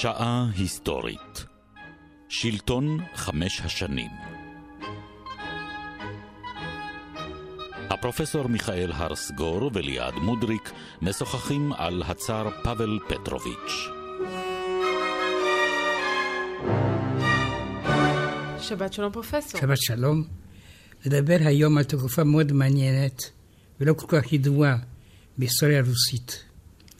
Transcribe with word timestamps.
שעה 0.00 0.46
היסטורית 0.56 1.44
שלטון 2.28 2.98
חמש 3.14 3.60
השנים 3.60 4.10
הפרופסור 7.90 8.46
מיכאל 8.48 8.92
הרסגור 8.92 9.70
וליעד 9.74 10.14
מודריק 10.14 10.70
משוחחים 11.02 11.72
על 11.72 12.02
הצאר 12.06 12.50
פאבל 12.62 12.98
פטרוביץ'. 13.08 13.88
שבת 18.60 18.92
שלום 18.92 19.12
פרופסור. 19.12 19.60
שבת 19.60 19.78
שלום. 19.80 20.24
נדבר 21.06 21.38
היום 21.40 21.78
על 21.78 21.84
תקופה 21.84 22.24
מאוד 22.24 22.52
מעניינת 22.52 23.30
ולא 23.80 23.92
כל 23.92 24.06
כך 24.08 24.32
ידועה 24.32 24.76
בהיסטוריה 25.38 25.78
הרוסית. 25.78 26.44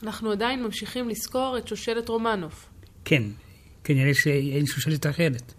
אנחנו 0.03 0.31
עדיין 0.31 0.63
ממשיכים 0.63 1.09
לזכור 1.09 1.57
את 1.57 1.67
שושלת 1.67 2.09
רומנוף. 2.09 2.68
כן, 3.09 3.23
כנראה 3.83 4.13
שאין 4.13 4.65
שושלת 4.65 5.05
אחרת. 5.05 5.53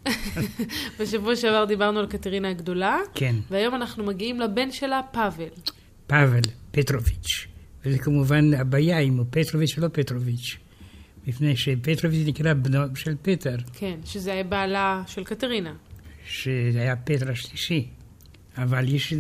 בשבוע 1.01 1.37
שעבר 1.37 1.65
דיברנו 1.65 1.99
על 2.01 2.07
קטרינה 2.07 2.51
הגדולה, 2.51 2.99
כן, 3.15 3.37
והיום 3.51 3.75
אנחנו 3.75 4.05
מגיעים 4.05 4.41
לבן 4.41 4.73
שלה, 4.73 5.01
פאבל. 5.13 5.49
פאבל 6.07 6.41
פטרוביץ'. 6.71 7.47
וזה 7.85 7.99
כמובן 7.99 8.55
הבעיה 8.55 8.99
אם 8.99 9.17
הוא 9.17 9.27
פטרוביץ' 9.31 9.79
או 9.79 9.83
לא 9.83 9.89
פטרוביץ'. 9.93 10.57
מפני 11.27 11.57
שפטרוביץ' 11.57 12.27
נקרא 12.27 12.53
בנו 12.53 12.97
של 12.97 13.15
פטר, 13.23 13.57
כן, 13.73 13.99
שזה 14.05 14.33
היה 14.33 14.45
בעלה 14.45 15.03
של 15.07 15.25
קטרינה. 15.25 15.75
שהיה 16.25 16.97
פטר 16.97 17.31
השלישי. 17.31 17.89
אבל 18.59 18.95
יש 18.95 19.13
אה, 19.13 19.19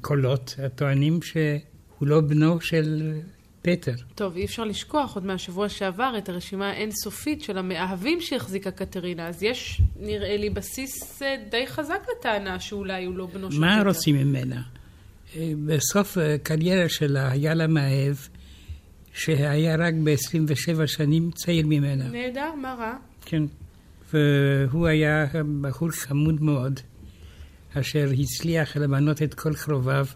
קולות 0.00 0.54
הטוענים 0.64 1.22
שהוא 1.22 2.08
לא 2.08 2.20
בנו 2.20 2.60
של 2.60 3.12
פטר. 3.62 3.94
טוב, 4.14 4.36
אי 4.36 4.44
אפשר 4.44 4.64
לשכוח 4.64 5.14
עוד 5.14 5.26
מהשבוע 5.26 5.68
שעבר 5.68 6.14
את 6.18 6.28
הרשימה 6.28 6.70
האינסופית 6.70 7.42
של 7.42 7.58
המאהבים 7.58 8.20
שהחזיקה 8.20 8.70
קטרינה, 8.70 9.28
אז 9.28 9.42
יש, 9.42 9.80
נראה 10.00 10.36
לי, 10.36 10.50
בסיס 10.50 11.22
אה, 11.22 11.36
די 11.50 11.66
חזק 11.66 12.06
לטענה 12.18 12.60
שאולי 12.60 13.04
הוא 13.04 13.16
לא 13.16 13.26
בנו 13.26 13.52
של 13.52 13.60
מה 13.60 13.76
פטר. 13.80 13.88
רוצים 13.88 14.16
ממנה? 14.16 14.62
אה, 15.36 15.52
בסוף 15.66 16.18
הקריירה 16.18 16.88
שלה 16.88 17.30
היה 17.30 17.54
לה 17.54 17.66
מאהב 17.66 18.16
שהיה 19.14 19.76
רק 19.76 19.94
ב-27 20.04 20.86
שנים 20.86 21.30
צעיר 21.30 21.66
ממנה. 21.66 22.08
נהדר, 22.08 22.54
מה 22.62 22.74
רע? 22.78 22.94
כן. 23.24 23.42
והוא 24.12 24.86
היה 24.86 25.26
בחור 25.60 25.90
חמוד 25.90 26.42
מאוד, 26.42 26.80
אשר 27.74 28.08
הצליח 28.18 28.76
למנות 28.76 29.22
את 29.22 29.34
כל 29.34 29.54
קרוביו 29.54 30.06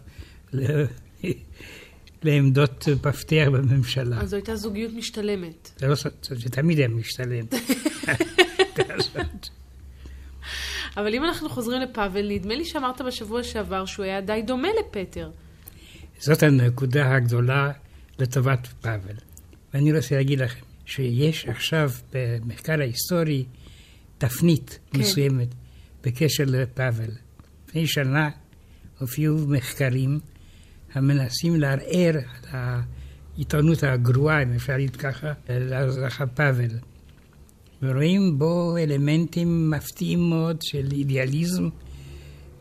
לעמדות 2.23 2.85
מפתח 3.05 3.45
בממשלה. 3.51 4.21
אז 4.21 4.29
זו 4.29 4.35
הייתה 4.35 4.55
זוגיות 4.55 4.93
משתלמת. 4.93 5.71
זה, 5.77 5.87
לא, 5.87 5.95
ס- 5.95 6.03
זה 6.21 6.49
תמיד 6.49 6.77
היה 6.77 6.87
משתלם. 6.87 7.45
אבל 10.97 11.13
אם 11.15 11.23
אנחנו 11.23 11.49
חוזרים 11.49 11.81
לפאבל, 11.81 12.27
נדמה 12.31 12.55
לי 12.55 12.65
שאמרת 12.65 13.01
בשבוע 13.01 13.43
שעבר 13.43 13.85
שהוא 13.85 14.05
היה 14.05 14.21
די 14.21 14.41
דומה 14.47 14.67
לפטר. 14.79 15.29
זאת 16.19 16.43
הנקודה 16.43 17.15
הגדולה 17.15 17.71
לטובת 18.19 18.67
פאבל. 18.81 19.15
ואני 19.73 19.97
רוצה 19.97 20.15
להגיד 20.15 20.39
לכם 20.39 20.65
שיש 20.85 21.45
עכשיו 21.45 21.91
במחקר 22.13 22.79
ההיסטורי 22.81 23.45
תפנית 24.17 24.79
כן. 24.91 24.99
מסוימת 24.99 25.47
בקשר 26.03 26.43
לפאבל. 26.47 27.11
לפני 27.67 27.87
שנה 27.87 28.29
הופיעו 28.99 29.37
מחקרים 29.47 30.19
המנסים 30.97 31.55
לערער 31.55 32.15
על 32.15 32.59
העיתונות 33.35 33.83
הגרועה, 33.83 34.43
אם 34.43 34.53
אפשר 34.55 34.73
להגיד 34.73 34.95
ככה, 34.95 35.33
לאזרח 35.49 36.21
פאבל. 36.33 36.69
ורואים 37.81 38.39
בו 38.39 38.77
אלמנטים 38.77 39.71
מפתיעים 39.71 40.29
מאוד 40.29 40.61
של 40.61 40.87
אידיאליזם 40.91 41.69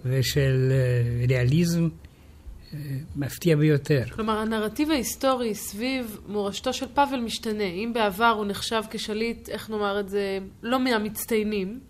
ושל 0.04 0.68
אה, 0.70 1.26
ריאליזם 1.28 1.88
אה, 2.74 2.78
מפתיע 3.16 3.56
ביותר. 3.56 4.02
כלומר, 4.12 4.38
הנרטיב 4.38 4.90
ההיסטורי 4.90 5.54
סביב 5.54 6.18
מורשתו 6.28 6.72
של 6.72 6.86
פאבל 6.94 7.20
משתנה. 7.20 7.64
אם 7.64 7.90
בעבר 7.94 8.34
הוא 8.36 8.46
נחשב 8.46 8.82
כשליט, 8.90 9.48
איך 9.48 9.70
נאמר 9.70 10.00
את 10.00 10.08
זה, 10.08 10.38
לא 10.62 10.78
מהמצטיינים, 10.78 11.80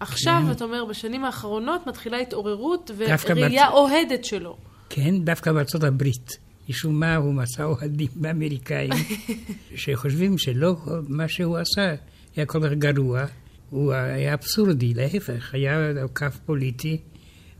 עכשיו, 0.00 0.42
כן. 0.46 0.50
אתה 0.50 0.64
אומר, 0.64 0.84
בשנים 0.84 1.24
האחרונות 1.24 1.86
מתחילה 1.86 2.18
התעוררות 2.18 2.90
וראייה 2.96 3.68
אוהדת 3.68 4.24
שלו. 4.24 4.56
כן, 4.94 5.24
דווקא 5.24 5.52
בארצות 5.52 5.84
הברית. 5.84 6.38
משום 6.68 7.00
מה 7.00 7.16
הוא 7.16 7.34
מצא 7.34 7.64
אוהדים 7.64 8.08
אמריקאים 8.30 8.90
שחושבים 9.76 10.38
שלא 10.38 10.76
מה 11.08 11.28
שהוא 11.28 11.58
עשה 11.58 11.94
היה 12.36 12.46
כל 12.46 12.66
כך 12.66 12.72
גרוע, 12.72 13.24
הוא 13.70 13.92
היה 13.92 14.34
אבסורדי, 14.34 14.94
להפך, 14.94 15.54
היה 15.54 15.92
קו 16.14 16.26
פוליטי 16.46 16.98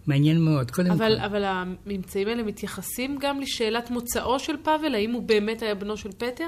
מעניין 0.06 0.40
מאוד. 0.44 0.70
קודם 0.70 0.90
אבל, 0.90 1.16
כל, 1.18 1.24
אבל 1.24 1.44
הממצאים 1.44 2.28
האלה 2.28 2.42
מתייחסים 2.42 3.18
גם 3.20 3.40
לשאלת 3.40 3.90
מוצאו 3.90 4.38
של 4.38 4.52
פאבל? 4.62 4.94
האם 4.94 5.10
הוא 5.12 5.22
באמת 5.22 5.62
היה 5.62 5.74
בנו 5.74 5.96
של 5.96 6.12
פטר? 6.12 6.46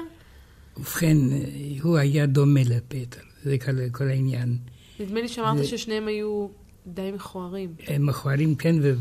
ובכן, 0.77 1.17
הוא 1.81 1.97
היה 1.97 2.25
דומה 2.25 2.59
לפטר, 2.65 3.21
זה 3.43 3.57
כל, 3.57 3.89
כל 3.91 4.07
העניין. 4.07 4.57
נדמה 4.99 5.21
לי 5.21 5.27
שאמרת 5.27 5.57
זה- 5.57 5.65
ששניהם 5.65 6.07
היו 6.07 6.47
די 6.87 7.11
מכוערים. 7.11 7.69
הם 7.87 8.05
מכוערים 8.05 8.55
כן, 8.55 8.75
ו- 8.81 8.93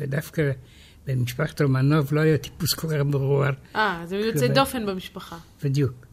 ודווקא 0.00 0.50
במשפחת 1.16 1.62
רומנוב 1.62 2.14
לא 2.14 2.20
היה 2.20 2.38
טיפוס 2.38 2.74
כל 2.74 2.88
כך 2.88 3.04
מכוער. 3.04 3.52
אה, 3.76 4.04
יוצאי 4.10 4.48
כן. 4.48 4.54
דופן 4.54 4.86
במשפחה. 4.86 5.38
בדיוק. 5.64 6.06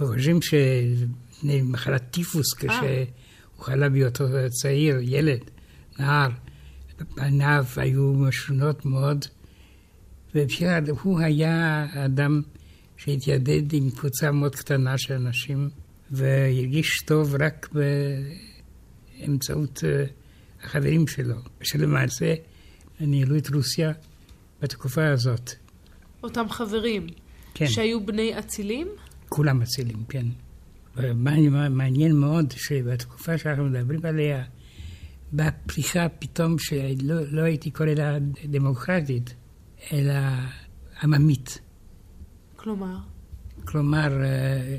וחושבים 0.00 0.42
שמפני 0.42 1.62
מחלת 1.62 2.02
טיפוס, 2.10 2.54
כשהוא 2.54 3.64
חלה 3.64 3.88
בהיותו 3.88 4.24
צעיר, 4.62 4.98
ילד, 5.02 5.40
נער, 5.98 6.28
פניו 7.14 7.64
היו 7.76 8.12
משונות 8.12 8.86
מאוד, 8.86 9.24
ובכלל 10.34 10.84
הוא 11.02 11.20
היה 11.20 11.86
אדם 12.04 12.42
שהתיידד 12.96 13.72
עם 13.72 13.90
קבוצה 13.90 14.30
מאוד 14.30 14.56
קטנה 14.56 14.98
של 14.98 15.14
אנשים, 15.14 15.70
והרגיש 16.10 17.02
טוב 17.06 17.34
רק 17.40 17.68
באמצעות 19.18 19.84
אה, 19.84 20.04
החברים 20.62 21.06
שלו, 21.06 21.36
שלמעשה 21.62 22.34
ניהלו 23.00 23.36
את 23.36 23.54
רוסיה 23.54 23.92
בתקופה 24.60 25.08
הזאת. 25.08 25.50
אותם 26.22 26.48
חברים. 26.48 27.06
כן. 27.54 27.66
שהיו 27.66 28.06
בני 28.06 28.38
אצילים? 28.38 28.88
כולם 29.28 29.58
מצילים, 29.58 30.04
כן. 30.08 30.26
מעניין 31.70 32.16
מאוד 32.16 32.52
שבתקופה 32.56 33.38
שאנחנו 33.38 33.64
מדברים 33.64 34.00
עליה, 34.04 34.44
באה 35.32 35.50
פריחה 35.50 36.08
פתאום 36.08 36.58
שלא 36.58 37.14
לא 37.30 37.42
הייתי 37.42 37.70
קורא 37.70 37.88
לה 37.88 38.18
דמוקרטית, 38.44 39.34
אלא 39.92 40.14
עממית. 41.02 41.58
כלומר, 42.56 42.96
כלומר, 43.64 44.24
אה, 44.24 44.76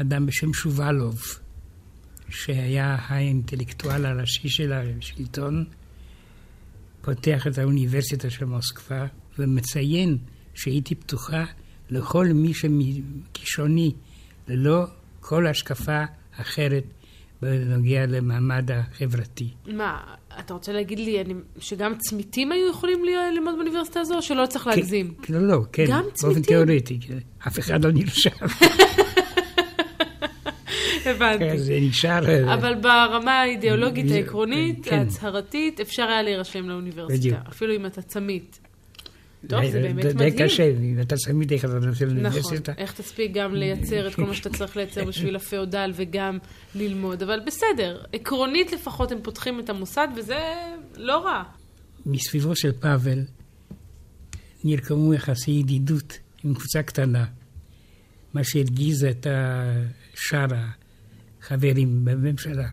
אדם 0.00 0.26
בשם 0.26 0.52
שובלוב, 0.52 1.22
שהיה 2.28 2.96
האינטלקטואל 3.00 4.06
הראשי 4.06 4.48
של 4.48 4.72
השלטון, 4.72 5.64
פותח 7.06 7.46
את 7.46 7.58
האוניברסיטה 7.58 8.30
של 8.30 8.44
מוסקבה 8.44 9.06
ומציין 9.38 10.18
שהייתי 10.54 10.94
פתוחה 10.94 11.44
לכל 11.90 12.26
מי 12.26 12.52
שכישרוני, 12.54 13.92
ללא 14.48 14.84
כל 15.20 15.46
השקפה 15.46 16.04
אחרת 16.40 16.84
בנוגע 17.42 18.06
למעמד 18.06 18.70
החברתי. 18.70 19.48
מה, 19.66 20.00
אתה 20.40 20.54
רוצה 20.54 20.72
להגיד 20.72 20.98
לי 20.98 21.20
אני, 21.20 21.34
שגם 21.58 21.94
צמיתים 21.98 22.52
היו 22.52 22.70
יכולים 22.70 23.04
ללמוד 23.04 23.54
באוניברסיטה 23.54 24.00
הזו, 24.00 24.14
או 24.16 24.22
שלא 24.22 24.46
צריך 24.46 24.66
להגזים? 24.66 25.14
כן, 25.22 25.34
לא, 25.34 25.48
לא, 25.48 25.62
כן, 25.72 25.84
גם 25.88 26.02
באופן 26.02 26.14
צמיתים? 26.14 26.42
תיאורטי, 26.42 27.00
כן. 27.00 27.18
אף 27.46 27.58
אחד 27.58 27.84
לא 27.84 27.92
נרשם, 27.92 28.30
הבנתי. 31.06 31.58
זה 31.58 31.78
נשאר... 31.80 32.28
אה, 32.28 32.54
אבל 32.54 32.74
ברמה 32.74 33.40
האידיאולוגית 33.40 34.10
העקרונית, 34.10 34.84
כן. 34.84 34.98
ההצהרתית, 34.98 35.80
אפשר 35.80 36.02
היה 36.02 36.22
להירשם 36.22 36.68
לאוניברסיטה. 36.68 37.38
אפילו 37.48 37.74
אם 37.76 37.86
אתה 37.86 38.02
צמית. 38.02 38.60
טוב, 39.48 39.66
זה 39.70 39.80
די- 39.80 39.82
באמת 39.82 40.04
די 40.06 40.14
מדהים. 40.14 40.38
קשה, 40.38 40.64
אם 40.64 40.98
אתה 41.00 41.14
תמיד 41.26 41.52
איך 41.52 41.64
אתה 41.64 41.78
נכון, 41.78 42.08
לאוניברסיטה. 42.08 42.72
איך 42.78 42.92
תספיק 42.92 43.32
גם 43.32 43.54
לייצר 43.54 44.06
את 44.08 44.14
כל 44.14 44.24
מה 44.24 44.34
שאתה 44.34 44.50
צריך 44.50 44.76
לייצר 44.76 45.04
בשביל 45.08 45.36
הפאודל 45.36 45.92
וגם 45.94 46.38
ללמוד, 46.74 47.22
אבל 47.22 47.40
בסדר, 47.46 48.02
עקרונית 48.12 48.72
לפחות 48.72 49.12
הם 49.12 49.18
פותחים 49.22 49.60
את 49.60 49.70
המוסד 49.70 50.08
וזה 50.16 50.38
לא 50.96 51.24
רע. 51.24 51.42
מסביבו 52.06 52.56
של 52.56 52.72
פאבל 52.72 53.18
נרקמו 54.64 55.14
יחסי 55.14 55.50
ידידות 55.50 56.18
עם 56.44 56.54
קבוצה 56.54 56.82
קטנה, 56.82 57.24
מה 58.34 58.44
שהרגיז 58.44 59.04
את 59.04 59.26
שאר 60.14 60.46
החברים 61.46 62.04
בממשלה. 62.04 62.68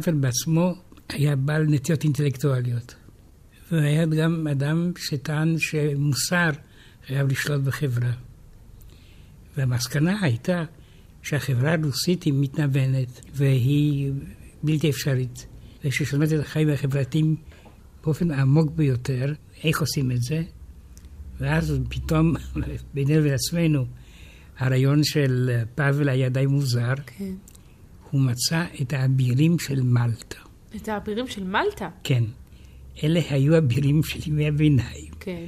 פאבל 0.00 0.18
בעצמו 0.18 0.74
היה 1.08 1.36
בעל 1.36 1.66
נטיות 1.68 2.04
אינטלקטואליות. 2.04 2.94
והיה 3.72 4.06
גם 4.06 4.46
אדם 4.48 4.92
שטען 4.98 5.58
שמוסר 5.58 6.50
חייב 7.06 7.28
לשלוט 7.28 7.60
בחברה. 7.60 8.12
והמסקנה 9.56 10.18
הייתה 10.22 10.64
שהחברה 11.22 11.72
הרוסית 11.72 12.22
היא 12.22 12.34
מתנוונת 12.36 13.20
והיא 13.34 14.12
בלתי 14.62 14.90
אפשרית. 14.90 15.46
וששלמד 15.84 16.32
את 16.32 16.40
החיים 16.40 16.68
החברתיים 16.70 17.36
באופן 18.04 18.30
העמוק 18.30 18.70
ביותר, 18.70 19.32
איך 19.64 19.80
עושים 19.80 20.12
את 20.12 20.22
זה? 20.22 20.42
ואז 21.40 21.80
פתאום, 21.88 22.34
בינינו 22.94 23.24
לעצמנו, 23.24 23.84
הרעיון 24.58 25.04
של 25.04 25.50
פאבל 25.74 26.08
היה 26.08 26.28
די 26.28 26.46
מוזר. 26.46 26.94
כן. 27.06 27.34
הוא 28.10 28.20
מצא 28.20 28.64
את 28.82 28.92
האבירים 28.92 29.58
של 29.58 29.82
מלטה. 29.82 30.38
את 30.76 30.88
האבירים 30.88 31.26
של 31.26 31.44
מלטה? 31.44 31.88
כן. 32.04 32.24
אלה 33.04 33.20
היו 33.30 33.58
אבירים 33.58 34.02
של 34.02 34.30
ימי 34.30 34.48
הביניים. 34.48 35.10
כן. 35.20 35.44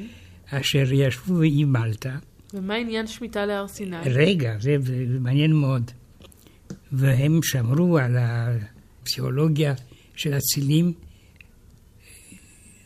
אשר 0.51 0.93
ישבו 0.93 1.35
באי 1.35 1.65
מלטה. 1.65 2.19
ומה 2.55 2.75
עניין 2.75 3.07
שמיטה 3.07 3.47
להר 3.47 3.69
סיני? 3.69 3.97
רגע, 4.05 4.59
זה, 4.59 4.77
מעניין 5.21 5.53
מאוד. 5.53 5.91
והם 6.93 7.41
שמרו 7.43 7.99
על 7.99 8.17
הפסיכולוגיה 8.19 9.75
של 10.17 10.37
אצילים 10.37 10.93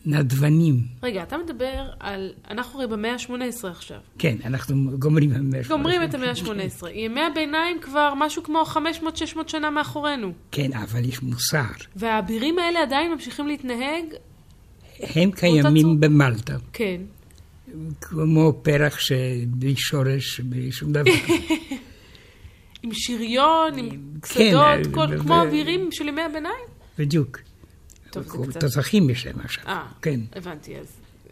נדבנים. 0.06 0.80
רגע, 1.02 1.22
אתה 1.22 1.36
מדבר 1.38 1.84
על... 2.00 2.32
אנחנו 2.50 2.78
הרי 2.78 2.88
במאה 2.88 3.12
ה-18 3.12 3.68
עכשיו. 3.68 3.98
כן, 4.18 4.36
אנחנו 4.44 4.98
גומרים 4.98 5.30
במאה 5.30 5.60
ה-18. 5.60 5.68
גומרים 5.68 6.02
את 6.02 6.14
המאה 6.14 6.30
ה-18. 6.30 6.88
ימי 6.94 7.20
הביניים 7.20 7.80
כבר 7.80 8.12
משהו 8.16 8.42
כמו 8.42 8.62
500-600 8.74 8.78
שנה 9.46 9.70
מאחורינו. 9.70 10.32
כן, 10.52 10.72
אבל 10.72 11.04
יש 11.04 11.22
מוסר. 11.22 11.62
והאבירים 11.96 12.58
האלה 12.58 12.82
עדיין 12.82 13.12
ממשיכים 13.12 13.46
להתנהג? 13.46 14.04
הם 15.00 15.30
קיימים 15.30 16.00
במלטה. 16.00 16.56
כן. 16.72 17.00
כמו 18.00 18.52
פרח 18.62 18.98
שבלי 18.98 19.76
שורש, 19.76 20.40
בלי 20.40 20.72
שום 20.72 20.92
דבר. 20.92 21.10
עם 22.82 22.90
שריון, 22.92 23.78
עם 23.78 23.88
כן, 23.88 24.20
קסדות, 24.20 24.94
כל- 24.94 25.06
ו- 25.14 25.18
כמו 25.18 25.42
אבירים 25.42 25.88
של 25.92 26.08
ימי 26.08 26.22
הביניים? 26.22 26.64
בדיוק. 26.98 27.38
טוב, 28.24 28.44
זה 28.46 28.50
קצת... 28.50 28.60
תותחים 28.60 29.10
יש 29.10 29.26
להם 29.26 29.40
עכשיו. 29.40 29.64
אה, 29.66 29.86
כן. 30.02 30.20
הבנתי, 30.36 30.76
אז... 30.76 30.86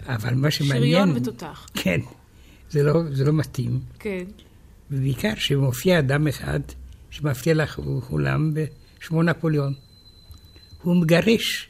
אבל 0.07 0.35
מה 0.35 0.51
שמעניין... 0.51 0.81
שריון 0.81 1.11
ותותח. 1.17 1.67
כן. 1.75 2.01
זה 2.71 2.83
לא, 2.83 3.03
זה 3.13 3.25
לא 3.25 3.33
מתאים. 3.33 3.81
כן. 3.99 4.25
ובעיקר 4.91 5.35
שמופיע 5.37 5.99
אדם 5.99 6.29
אחד 6.29 6.61
שמפתיע 7.11 7.55
לך 7.55 7.81
כולם 8.09 8.53
שמו 9.01 9.23
נפוליאון. 9.23 9.75
הוא 10.83 10.97
מגרש 10.97 11.69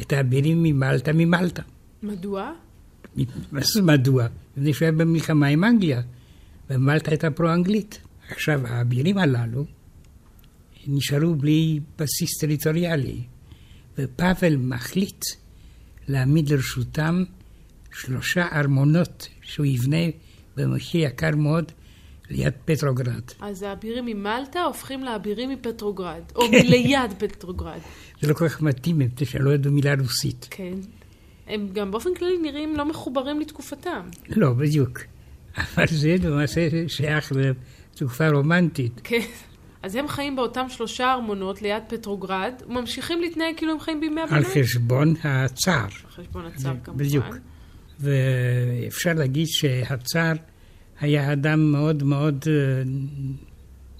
את 0.00 0.12
האבירים 0.12 0.62
ממלטה 0.62 1.12
ממלטה. 1.12 1.62
מדוע? 2.02 2.52
מה 3.52 3.60
זה 3.62 3.82
מדוע? 3.82 4.26
מפני 4.56 4.74
שהוא 4.74 4.86
היה 4.86 4.92
במלחמה 4.92 5.46
עם 5.46 5.64
אנגליה, 5.64 6.00
ומלטה 6.70 7.10
הייתה 7.10 7.30
פרו-אנגלית. 7.30 8.00
עכשיו, 8.30 8.66
האבירים 8.66 9.18
הללו 9.18 9.64
נשארו 10.86 11.34
בלי 11.34 11.80
בסיס 11.98 12.38
טריטוריאלי, 12.40 13.22
ופאבל 13.98 14.56
מחליט 14.56 15.24
להעמיד 16.08 16.50
לרשותם 16.50 17.24
שלושה 17.92 18.46
ארמונות 18.52 19.28
שהוא 19.42 19.66
יבנה 19.66 20.06
במחיר 20.56 21.06
יקר 21.06 21.36
מאוד 21.36 21.72
ליד 22.30 22.52
פטרוגרד. 22.64 23.22
אז 23.40 23.62
האבירים 23.62 24.06
ממלטה 24.06 24.62
הופכים 24.62 25.04
לאבירים 25.04 25.50
מפטרוגרד, 25.50 26.22
או 26.34 26.40
כן. 26.40 26.50
מליד 26.50 27.12
פטרוגרד. 27.18 27.78
זה 28.20 28.28
לא 28.28 28.34
כל 28.34 28.48
כך 28.48 28.62
מתאים, 28.62 28.98
מפני 28.98 29.26
שהם 29.26 29.42
לא 29.42 29.50
ידעו 29.50 29.72
מילה 29.72 29.94
רוסית. 30.00 30.48
כן. 30.50 30.74
הם 31.46 31.68
גם 31.72 31.90
באופן 31.90 32.14
כללי 32.14 32.38
נראים 32.38 32.76
לא 32.76 32.84
מחוברים 32.84 33.40
לתקופתם. 33.40 34.08
לא, 34.28 34.52
בדיוק. 34.52 35.00
אבל 35.56 35.86
זה 35.86 36.16
למעשה 36.24 36.68
שייך 36.88 37.32
לתקופה 37.32 38.28
רומנטית. 38.28 39.00
כן. 39.04 39.20
אז 39.82 39.94
הם 39.94 40.08
חיים 40.08 40.36
באותם 40.36 40.68
שלושה 40.68 41.12
ארמונות 41.12 41.62
ליד 41.62 41.82
פטרוגרד, 41.88 42.52
וממשיכים 42.66 43.20
להתנהג 43.20 43.54
כאילו 43.56 43.72
הם 43.72 43.80
חיים 43.80 44.00
בימי 44.00 44.20
על 44.20 44.28
הביניים. 44.28 44.64
חשבון 44.64 45.14
הצאר. 45.24 45.82
על 45.82 46.10
חשבון 46.10 46.46
הצאר 46.46 46.74
כמובן. 46.84 47.04
בדיוק. 47.04 47.26
ואפשר 48.00 49.12
להגיד 49.12 49.46
שהצאר 49.48 50.32
היה 51.00 51.32
אדם 51.32 51.72
מאוד 51.72 52.02
מאוד 52.02 52.44
אה, 52.46 52.82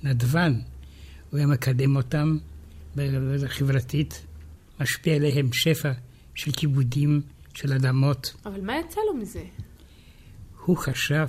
נדבן. 0.03 0.55
הוא 1.31 1.39
היה 1.39 1.47
מקדם 1.47 1.97
אותם 1.97 2.39
חברתית, 3.47 4.27
משפיע 4.81 5.15
עליהם 5.17 5.49
שפע 5.53 5.93
של 6.35 6.53
כיבודים, 6.53 7.21
של 7.55 7.73
אדמות. 7.73 8.35
אבל 8.47 8.61
מה 8.61 8.79
יצא 8.79 9.01
לו 9.07 9.15
מזה? 9.15 9.45
הוא 10.65 10.77
חשב, 10.77 11.27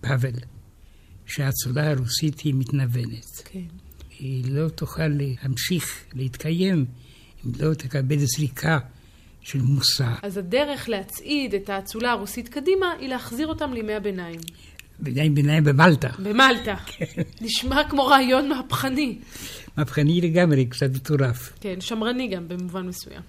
פאבל, 0.00 0.32
שהאצולה 1.32 1.90
הרוסית 1.90 2.40
היא 2.40 2.54
מתנוונת. 2.54 3.42
כן. 3.44 3.60
היא 4.18 4.44
לא 4.48 4.68
תוכל 4.68 5.08
להמשיך 5.08 6.04
להתקיים 6.14 6.84
אם 7.46 7.52
לא 7.60 7.74
תקבל 7.74 8.16
זריקה 8.18 8.78
של 9.40 9.62
מוסר. 9.62 10.14
אז 10.22 10.36
הדרך 10.36 10.88
להצעיד 10.88 11.54
את 11.54 11.70
האצולה 11.70 12.10
הרוסית 12.10 12.48
קדימה 12.48 12.86
היא 13.00 13.08
להחזיר 13.08 13.46
אותם 13.46 13.72
לימי 13.72 13.94
הביניים. 13.94 14.40
ביניים 14.98 15.34
ביניים 15.34 15.64
במלטה. 15.64 16.08
במלטה. 16.18 16.74
נשמע 17.40 17.82
כמו 17.88 18.06
רעיון 18.06 18.48
מהפכני. 18.48 19.18
מהפכני 19.76 20.20
לגמרי, 20.20 20.66
קצת 20.66 20.90
מטורף. 20.94 21.52
כן, 21.60 21.80
שמרני 21.80 22.28
גם 22.28 22.48
במובן 22.48 22.86
מסוים. 22.86 23.22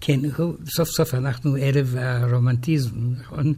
כן, 0.00 0.20
סוף 0.66 0.88
סוף 0.88 1.14
אנחנו 1.14 1.56
ערב 1.60 1.94
הרומנטיזם, 1.98 2.90
נכון? 3.20 3.54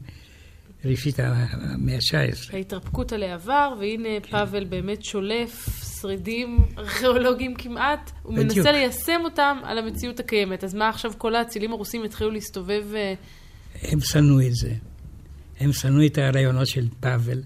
ראשית 0.85 1.21
המאה 1.21 1.95
ה-19. 1.95 2.55
ההתרפקות 2.55 3.13
על 3.13 3.23
העבר, 3.23 3.75
והנה 3.81 4.09
פאבל 4.31 4.65
באמת 4.65 5.05
שולף 5.05 5.69
שרידים 6.01 6.59
ארכיאולוגיים 6.79 7.55
כמעט, 7.55 8.11
הוא 8.23 8.35
בדיוק. 8.37 8.57
מנסה 8.57 8.73
ליישם 8.73 9.21
אותם 9.25 9.57
על 9.65 9.79
המציאות 9.79 10.21
הקיימת. 10.21 10.65
אז 10.65 10.75
מה 10.75 10.89
עכשיו 10.89 11.13
כל 11.19 11.35
האצילים 11.35 11.73
הרוסים 11.73 12.05
יתחילו 12.05 12.31
להסתובב... 12.31 12.85
אה, 12.95 13.15
הם 13.83 14.01
שנאו 14.01 14.41
את 14.41 14.55
זה. 14.55 14.73
הם 15.61 15.73
שנאו 15.73 16.07
את 16.07 16.19
הרעיונות 16.19 16.67
של 16.67 16.89
פאבל, 17.01 17.43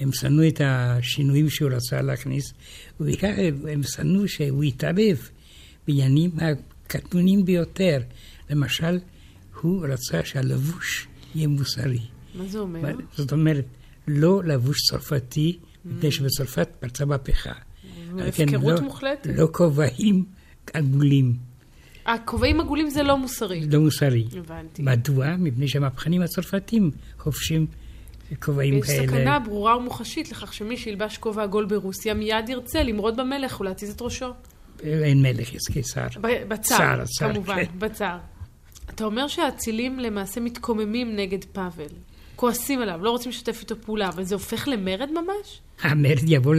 הם 0.00 0.12
שנאו 0.12 0.48
את 0.48 0.60
השינויים 0.64 1.50
שהוא 1.50 1.70
רצה 1.70 2.02
להכניס, 2.02 2.52
ובעיקר 3.00 3.32
הם 3.72 3.82
שנאו 3.82 4.28
שהוא 4.28 4.64
יתערב 4.64 5.28
בעניינים 5.86 6.30
הקטנונים 6.38 7.44
ביותר. 7.44 8.00
למשל, 8.50 8.98
הוא 9.60 9.86
רצה 9.86 10.24
שהלבוש 10.24 11.06
יהיה 11.34 11.48
מוסרי. 11.48 12.15
מה 12.38 12.44
זה 12.46 12.58
אומר? 12.58 12.80
זאת 13.16 13.32
אומרת, 13.32 13.64
לא 14.08 14.42
לבוש 14.44 14.76
צרפתי, 14.90 15.58
מפני 15.84 16.10
שבצרפת 16.12 16.68
פרצה 16.80 17.04
מהפכה. 17.04 17.52
על 18.18 18.30
כן, 18.32 18.48
הפקרות 18.48 18.74
לא- 18.78 18.80
מוחלטת. 18.80 19.30
לא 19.38 19.48
כובעים 19.52 20.24
עגולים, 20.74 21.32
הכובעים 22.06 22.60
עגולים 22.60 22.90
זה 22.90 23.02
לא 23.02 23.18
מוסרי. 23.18 23.66
לא 23.70 23.80
מוסרי. 23.80 24.24
הבנתי. 24.38 24.82
מדוע? 24.82 25.36
מפני 25.36 25.68
שהמהפכנים 25.68 26.22
הצרפתים 26.22 26.90
חובשים 27.18 27.66
כובעים 28.42 28.74
יש 28.74 28.86
כאלה. 28.86 29.06
סכנה 29.06 29.38
ברורה 29.38 29.76
ומוחשית 29.76 30.30
לכך 30.32 30.52
שמי 30.52 30.76
שילבש 30.76 31.18
כובע 31.18 31.42
עגול 31.42 31.64
ברוסיה 31.64 32.14
מיד 32.14 32.48
ירצה 32.48 32.82
למרוד 32.82 33.16
במלך 33.16 33.60
ולהתיז 33.60 33.90
את 33.90 34.02
ראשו. 34.02 34.26
אין 34.82 35.22
מלך, 35.22 35.54
יש 35.54 35.62
קיסר. 35.72 36.06
בצר, 36.48 36.76
צר, 36.76 37.04
צר, 37.04 37.32
כמובן, 37.32 37.54
כן. 37.64 37.78
בצר. 37.78 38.18
אתה 38.90 39.04
אומר 39.04 39.28
שהאצילים 39.28 39.98
למעשה 39.98 40.40
מתקוממים 40.40 41.16
נגד 41.16 41.44
פאבל. 41.44 41.84
כועסים 42.36 42.80
עליו, 42.82 42.98
לא 43.02 43.10
רוצים 43.10 43.30
לשתף 43.30 43.60
איתו 43.60 43.74
פעולה, 43.80 44.08
אבל 44.08 44.24
זה 44.24 44.34
הופך 44.34 44.68
למרד 44.68 45.10
ממש? 45.10 45.60
המרד 45.80 46.22
יבוא 46.26 46.54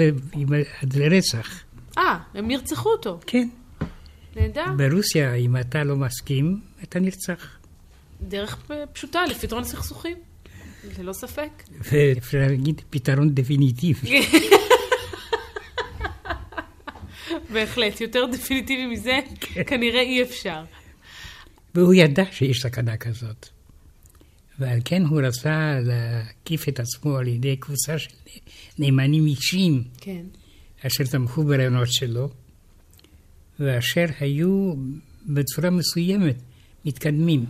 עד 0.81 0.93
לרצח. 0.95 1.63
אה, 1.97 2.17
הם 2.33 2.51
ירצחו 2.51 2.89
אותו. 2.89 3.19
כן. 3.27 3.49
נהדר. 4.35 4.65
ברוסיה, 4.77 5.33
אם 5.33 5.57
אתה 5.57 5.83
לא 5.83 5.95
מסכים, 5.95 6.59
אתה 6.83 6.99
נרצח. 6.99 7.57
דרך 8.21 8.57
פשוטה 8.93 9.25
לפתרון 9.25 9.63
סכסוכים. 9.63 10.17
ללא 10.99 11.13
ספק. 11.13 11.49
ואפשר 11.91 12.37
להגיד 12.49 12.81
פתרון 12.89 13.29
דפיניטיבי. 13.35 14.21
בהחלט, 17.53 18.01
יותר 18.01 18.25
דפיניטיבי 18.31 18.85
מזה 18.85 19.19
כנראה 19.67 20.01
אי 20.01 20.23
אפשר. 20.23 20.63
והוא 21.75 21.93
ידע 21.93 22.23
שיש 22.31 22.61
סכנה 22.61 22.97
כזאת. 22.97 23.56
ועל 24.59 24.79
כן 24.85 25.05
הוא 25.05 25.21
רצה 25.21 25.79
להקיף 25.83 26.69
את 26.69 26.79
עצמו 26.79 27.17
על 27.17 27.27
ידי 27.27 27.55
קבוצה 27.55 27.99
של 27.99 28.09
נאמנים 28.79 29.25
אישיים, 29.25 29.83
כן. 29.97 30.25
אשר 30.87 31.03
תמכו 31.03 31.43
ברעיונות 31.43 31.87
שלו, 31.91 32.29
ואשר 33.59 34.05
היו 34.19 34.73
בצורה 35.25 35.69
מסוימת 35.69 36.41
מתקדמים. 36.85 37.45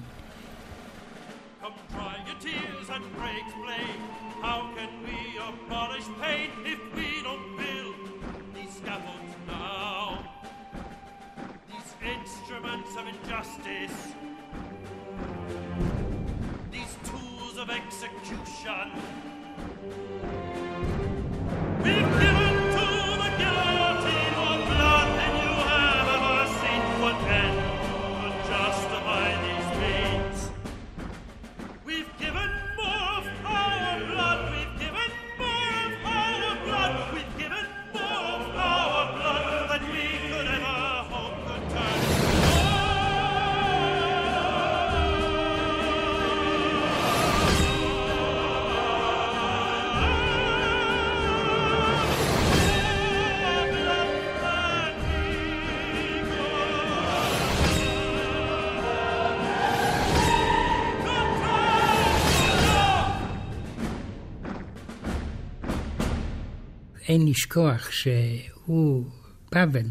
אין 67.08 67.28
לשכוח 67.28 67.92
שהוא, 67.92 69.06
פאבל, 69.50 69.86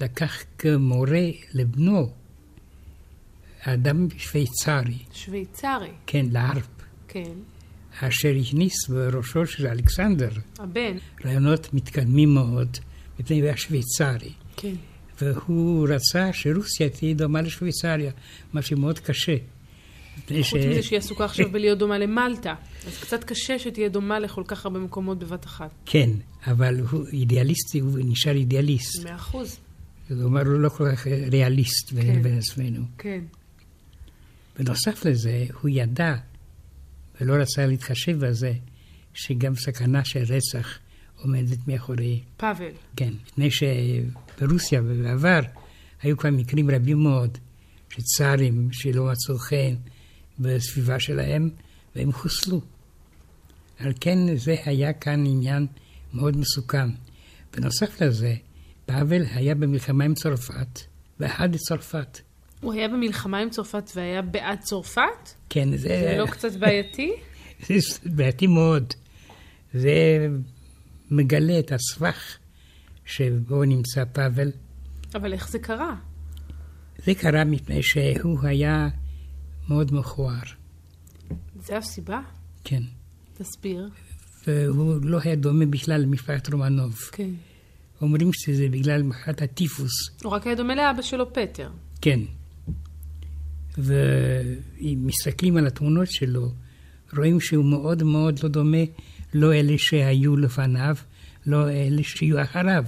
לקח 0.00 0.42
כמורה 0.58 1.26
לבנו 1.54 2.10
אדם 3.60 4.06
שוויצרי, 4.18 4.98
שוויצרי, 5.12 5.90
כן, 6.06 6.26
לארפ, 6.30 6.66
כן. 7.08 7.32
אשר 8.00 8.32
הכניס 8.40 8.88
בראשו 8.88 9.46
של 9.46 9.66
אלכסנדר 9.66 10.30
הבן, 10.58 10.96
רעיונות 11.24 11.74
מתקדמים 11.74 12.34
מאוד, 12.34 12.76
מפני 13.18 13.36
שהוא 13.36 13.46
היה 13.46 13.56
שוויצרי. 13.56 14.32
כן. 14.56 14.74
והוא 15.20 15.88
רצה 15.88 16.32
שרוסיה 16.32 16.88
תהיה 16.88 17.14
דומה 17.14 17.42
לשוויצריה, 17.42 18.10
מה 18.52 18.62
שמאוד 18.62 18.98
קשה. 18.98 19.36
חוץ 20.26 20.54
מזה 20.54 20.82
שהיא 20.82 20.98
עסוקה 20.98 21.24
עכשיו 21.24 21.52
בלהיות 21.52 21.78
דומה 21.78 21.98
למלטה. 21.98 22.54
אז 22.86 22.98
קצת 22.98 23.24
קשה 23.24 23.58
שתהיה 23.58 23.88
דומה 23.88 24.18
לכל 24.18 24.42
כך 24.46 24.66
הרבה 24.66 24.78
מקומות 24.78 25.18
בבת 25.18 25.44
אחת. 25.44 25.70
כן, 25.86 26.10
אבל 26.46 26.80
הוא 26.80 27.06
אידיאליסטי, 27.12 27.78
הוא 27.78 27.98
נשאר 28.04 28.32
אידיאליסט. 28.32 29.04
מאה 29.04 29.14
אחוז. 29.14 29.58
זאת 30.08 30.22
אומרת, 30.22 30.46
הוא 30.46 30.58
לא 30.60 30.68
כל 30.68 30.92
כך 30.92 31.06
ריאליסט 31.06 31.90
כן. 31.90 31.96
בין 31.96 32.18
לבין 32.18 32.38
עצמנו. 32.38 32.84
כן. 32.98 33.20
בנוסף 34.58 35.04
לזה, 35.04 35.46
הוא 35.60 35.70
ידע, 35.74 36.14
ולא 37.20 37.34
רצה 37.34 37.66
להתחשב 37.66 38.26
בזה, 38.26 38.52
שגם 39.14 39.54
סכנה 39.54 40.04
של 40.04 40.22
רצח 40.28 40.78
עומדת 41.22 41.68
מאחורי. 41.68 42.20
פאבל. 42.36 42.70
כן, 42.96 43.12
מפני 43.26 43.48
שברוסיה 43.50 44.80
ובעבר 44.84 45.40
היו 46.02 46.16
כבר 46.16 46.30
מקרים 46.30 46.70
רבים 46.70 46.98
מאוד 46.98 47.38
של 47.88 48.02
צארים 48.02 48.68
שלא 48.72 49.04
מצאו 49.04 49.38
חן 49.38 49.74
בסביבה 50.38 51.00
שלהם, 51.00 51.50
והם 51.96 52.12
חוסלו. 52.12 52.60
על 53.78 53.92
כן 54.00 54.36
זה 54.36 54.56
היה 54.64 54.92
כאן 54.92 55.26
עניין 55.26 55.66
מאוד 56.14 56.36
מסוכן. 56.36 56.88
בנוסף 57.56 58.00
לזה, 58.00 58.34
פאבל 58.86 59.22
היה 59.34 59.54
במלחמה 59.54 60.04
עם 60.04 60.14
צרפת, 60.14 60.80
ואחד 61.20 61.54
לצרפת. 61.54 62.20
הוא 62.60 62.72
היה 62.72 62.88
במלחמה 62.88 63.38
עם 63.38 63.50
צרפת 63.50 63.90
והיה 63.94 64.22
בעד 64.22 64.58
צרפת? 64.60 65.30
כן, 65.50 65.76
זה... 65.76 65.88
זה 65.88 66.16
לא 66.18 66.26
קצת 66.26 66.52
בעייתי? 66.52 67.12
זה 67.68 67.74
בעייתי 68.04 68.46
מאוד. 68.46 68.94
זה 69.74 70.28
מגלה 71.10 71.58
את 71.58 71.72
הסבך 71.72 72.38
שבו 73.04 73.64
נמצא 73.64 74.04
פאבל. 74.12 74.50
אבל 75.14 75.32
איך 75.32 75.48
זה 75.48 75.58
קרה? 75.58 75.94
זה 77.04 77.14
קרה 77.14 77.44
מפני 77.44 77.82
שהוא 77.82 78.38
היה 78.42 78.88
מאוד 79.68 79.94
מכוער, 79.94 80.42
זה 81.56 81.76
הסיבה? 81.76 82.20
כן. 82.64 82.82
תסביר. 83.38 83.88
והוא 84.46 84.94
לא 85.02 85.18
היה 85.24 85.34
דומה 85.36 85.66
בכלל 85.66 86.00
למשפחת 86.00 86.52
רומנוב. 86.52 87.00
כן. 87.12 87.30
אומרים 88.02 88.30
שזה 88.32 88.68
בגלל 88.70 89.02
מחלת 89.02 89.42
הטיפוס, 89.42 89.90
הוא 90.22 90.32
רק 90.32 90.46
היה 90.46 90.54
דומה 90.56 90.74
לאבא 90.74 91.02
שלו, 91.02 91.32
פטר. 91.34 91.70
כן. 92.00 92.20
ואם 93.78 94.98
מסתכלים 95.06 95.56
על 95.56 95.66
התמונות 95.66 96.10
שלו, 96.10 96.48
רואים 97.16 97.40
שהוא 97.40 97.64
מאוד 97.64 98.02
מאוד 98.02 98.40
לא 98.42 98.48
דומה 98.48 98.78
לא 99.34 99.54
אלה 99.54 99.74
שהיו 99.78 100.36
לפניו, 100.36 100.96
לא 101.46 101.70
אלה 101.70 102.02
שיהיו 102.02 102.42
אחריו. 102.42 102.84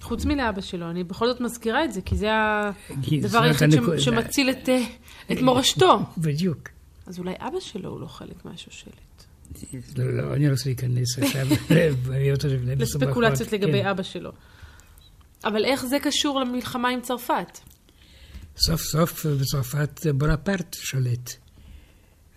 חוץ 0.00 0.24
מלאבא 0.24 0.60
שלו, 0.60 0.90
אני 0.90 1.04
בכל 1.04 1.26
זאת 1.26 1.40
מזכירה 1.40 1.84
את 1.84 1.92
זה, 1.92 2.00
כי 2.02 2.16
זה 2.16 2.28
הדבר 3.24 3.42
היחיד 3.42 3.70
ש- 3.70 3.74
הנקודה. 3.74 4.00
שמציל 4.00 4.50
את, 4.50 4.68
אה, 4.68 4.84
את 5.32 5.42
מורשתו. 5.42 5.98
בדיוק. 6.18 6.68
אז 7.06 7.18
אולי 7.18 7.34
אבא 7.38 7.60
שלו 7.60 7.90
הוא 7.90 8.00
לא 8.00 8.06
חלק 8.06 8.44
מהשושלת. 8.44 9.26
לא, 9.96 10.12
לא, 10.12 10.34
אני 10.34 10.46
לא 10.46 10.50
רוצה 10.50 10.64
להיכנס 10.68 11.18
עכשיו 11.18 11.46
לספקולציות 12.76 13.52
לגבי 13.52 13.82
כן. 13.82 13.88
אבא 13.88 14.02
שלו. 14.02 14.32
אבל 15.44 15.64
איך 15.64 15.86
זה 15.86 15.96
קשור 16.02 16.40
למלחמה 16.40 16.88
עם 16.88 17.00
צרפת? 17.00 17.58
סוף 18.56 18.80
סוף 18.80 19.26
בצרפת 19.26 20.06
בונפרט 20.14 20.76
שולט. 20.80 21.30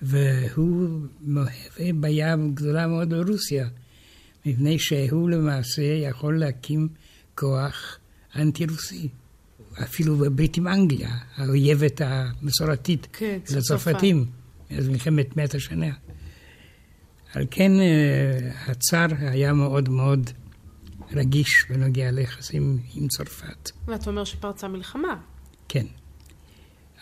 והוא 0.01 0.89
מהווה 1.21 1.93
בעיה 1.93 2.35
גדולה 2.53 2.87
מאוד 2.87 3.09
ברוסיה, 3.09 3.67
מפני 4.45 4.79
שהוא 4.79 5.29
למעשה 5.29 5.81
יכול 5.81 6.39
להקים 6.39 6.87
כוח 7.35 7.97
אנטי-רוסי. 8.35 9.09
אפילו 9.83 10.17
בברית 10.17 10.57
עם 10.57 10.67
אנגליה, 10.67 11.17
האויבת 11.35 12.01
המסורתית 12.05 13.07
כן, 13.13 13.39
של 13.49 13.57
הצרפתים, 13.57 14.25
מאז 14.71 14.89
מלחמת 14.89 15.37
מאת 15.37 15.55
השנה. 15.55 15.91
על 17.37 17.45
כן 17.51 17.71
אה, 17.79 18.49
הצאר 18.67 19.05
היה 19.19 19.53
מאוד 19.53 19.89
מאוד 19.89 20.29
רגיש 21.11 21.65
בנוגע 21.69 22.11
ליחסים 22.11 22.77
עם 22.95 23.07
צרפת. 23.07 23.71
ואתה 23.87 24.09
אומר 24.09 24.23
שפרצה 24.23 24.67
מלחמה. 24.67 25.15
כן. 25.69 25.85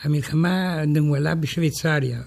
המלחמה 0.04 0.86
נוהלה 0.86 1.36
בשוויצריה. 1.36 2.22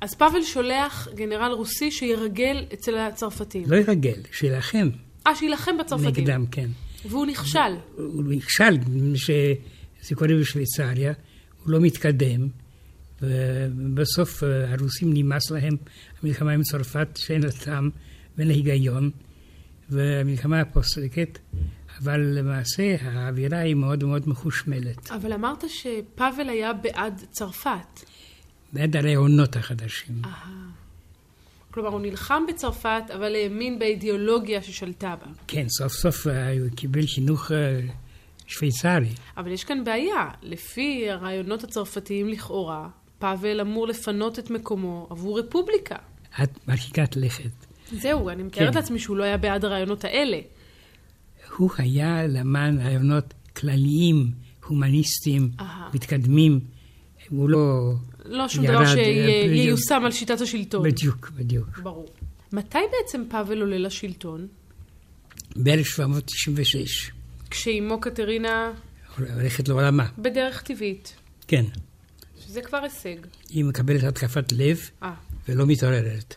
אז 0.00 0.14
פאבל 0.14 0.42
שולח 0.42 1.08
גנרל 1.14 1.52
רוסי 1.52 1.90
שירגל 1.90 2.64
אצל 2.74 2.98
הצרפתים. 2.98 3.64
לא 3.66 3.76
ירגל, 3.76 4.20
שיילחם 4.32 4.88
אה, 5.26 5.34
שיילחם 5.36 5.78
בצרפתים. 5.78 6.08
נגדם, 6.08 6.46
כן. 6.50 6.68
והוא 7.08 7.26
נכשל. 7.26 7.58
הוא 7.96 8.24
נכשל, 8.24 8.78
מפני 8.78 9.18
שזה 9.18 10.14
קורה 10.14 10.34
בשוויצריה, 10.40 11.12
הוא 11.62 11.72
לא 11.72 11.80
מתקדם, 11.80 12.48
ובסוף 13.22 14.44
אה, 14.44 14.72
הרוסים 14.72 15.10
נמאס 15.14 15.50
להם 15.50 15.76
המלחמה 16.22 16.52
עם 16.52 16.62
צרפת 16.62 17.08
שאין 17.16 17.42
לה 17.42 17.52
טעם 17.64 17.90
ואין 18.36 18.48
לה 18.48 18.54
היגיון, 18.54 19.10
והמלחמה 19.90 20.64
פוסקת, 20.64 21.38
אבל 22.02 22.20
למעשה 22.20 22.96
האווירה 23.00 23.58
היא 23.58 23.74
מאוד 23.74 24.04
מאוד 24.04 24.28
מחושמלת. 24.28 25.10
אבל 25.10 25.32
אמרת 25.32 25.64
שפאבל 25.68 26.48
היה 26.48 26.72
בעד 26.72 27.24
צרפת. 27.30 28.00
בעד 28.72 28.96
הרעיונות 28.96 29.56
החדשים. 29.56 30.22
כלומר, 31.70 31.88
הוא 31.88 32.00
נלחם 32.00 32.42
בצרפת, 32.48 33.02
אבל 33.14 33.34
האמין 33.34 33.78
באידיאולוגיה 33.78 34.62
ששלטה 34.62 35.14
בה. 35.20 35.32
כן, 35.46 35.68
סוף 35.68 35.92
סוף 35.92 36.26
אה, 36.26 36.52
הוא 36.52 36.68
קיבל 36.76 37.06
חינוך 37.06 37.52
אה, 37.52 37.80
שוויצרי. 38.46 39.08
אבל 39.36 39.52
יש 39.52 39.64
כאן 39.64 39.84
בעיה. 39.84 40.28
לפי 40.42 41.10
הרעיונות 41.10 41.64
הצרפתיים 41.64 42.28
לכאורה, 42.28 42.88
פאבל 43.24 43.60
אמור 43.60 43.86
לפנות 43.86 44.38
את 44.38 44.50
מקומו 44.50 45.06
עבור 45.10 45.40
רפובליקה. 45.40 45.96
את 46.42 46.68
מרחיקת 46.68 47.16
לכת. 47.16 47.50
זהו, 47.92 48.30
אני 48.30 48.42
מתארת 48.42 48.72
כן. 48.72 48.74
לעצמי 48.74 48.98
שהוא 48.98 49.16
לא 49.16 49.24
היה 49.24 49.36
בעד 49.36 49.64
הרעיונות 49.64 50.04
האלה. 50.04 50.40
הוא 51.56 51.70
היה 51.78 52.26
למען 52.26 52.78
רעיונות 52.78 53.34
כלליים, 53.56 54.30
הומניסטיים, 54.66 55.50
אהה. 55.60 55.88
מתקדמים. 55.94 56.60
הוא 57.28 57.48
לא... 57.48 57.92
לא 58.24 58.48
שום 58.48 58.66
דבר 58.66 58.80
אה. 58.80 58.86
שייושם 58.86 60.02
על 60.04 60.12
שיטת 60.12 60.40
השלטון. 60.40 60.82
בדיוק, 60.82 61.30
בדיוק. 61.36 61.78
ברור. 61.78 62.06
מתי 62.52 62.78
בעצם 62.92 63.22
פאבל 63.30 63.60
עולה 63.60 63.78
לשלטון? 63.78 64.46
ב-1796, 65.56 67.10
כשאימו 67.50 68.00
קטרינה 68.00 68.72
הולכת 69.18 69.68
לעולמה. 69.68 70.06
בדרך 70.18 70.62
טבעית, 70.62 71.16
כן, 71.48 71.64
שזה 72.54 72.62
כבר 72.62 72.78
הישג. 72.78 73.16
היא 73.48 73.64
מקבלת 73.64 74.04
התקפת 74.04 74.52
לב 74.52 74.90
אה, 75.02 75.14
ולא 75.48 75.66
מתעוררת. 75.66 76.34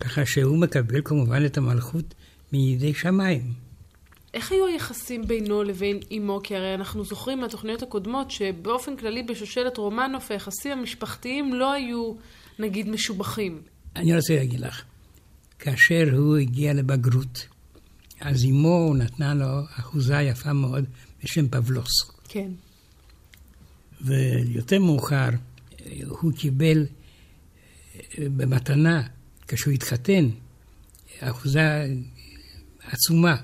ככה 0.00 0.26
שהוא 0.26 0.58
מקבל 0.58 1.00
כמובן 1.04 1.44
את 1.46 1.58
המלכות 1.58 2.14
מידי 2.52 2.94
שמיים. 2.94 3.52
איך 4.34 4.52
היו 4.52 4.66
היחסים 4.66 5.26
בינו 5.26 5.62
לבין 5.62 6.00
אמו? 6.16 6.40
כי 6.42 6.56
הרי 6.56 6.74
אנחנו 6.74 7.04
זוכרים 7.04 7.40
מהתוכניות 7.40 7.82
הקודמות 7.82 8.30
שבאופן 8.30 8.96
כללי 8.96 9.22
בשושלת 9.22 9.76
רומנוף 9.76 10.30
היחסים 10.30 10.78
המשפחתיים 10.78 11.54
לא 11.54 11.72
היו, 11.72 12.14
נגיד, 12.58 12.88
משובחים. 12.88 13.62
אני 13.96 14.16
רוצה 14.16 14.34
להגיד 14.34 14.60
לך, 14.60 14.82
כאשר 15.58 16.04
הוא 16.16 16.36
הגיע 16.36 16.74
לבגרות, 16.74 17.46
אז 18.20 18.44
אמו 18.44 18.94
נתנה 18.94 19.34
לו 19.34 19.60
אחוזה 19.78 20.14
יפה 20.14 20.52
מאוד 20.52 20.84
בשם 21.24 21.48
פבלוס. 21.48 22.10
כן. 22.28 22.50
ויותר 24.04 24.78
מאוחר 24.78 25.28
הוא 26.08 26.32
קיבל 26.32 26.86
במתנה, 28.18 29.02
כשהוא 29.48 29.74
התחתן, 29.74 30.28
אחוזה 31.20 31.86
עצומה, 32.82 33.36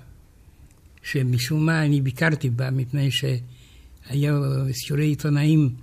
שמשום 1.03 1.67
מה 1.67 1.85
אני 1.85 2.01
ביקרתי 2.01 2.51
בה, 2.51 2.71
מפני 2.71 3.09
שהיו 3.11 4.35
סיורי 4.73 5.07
עיתונאים 5.07 5.75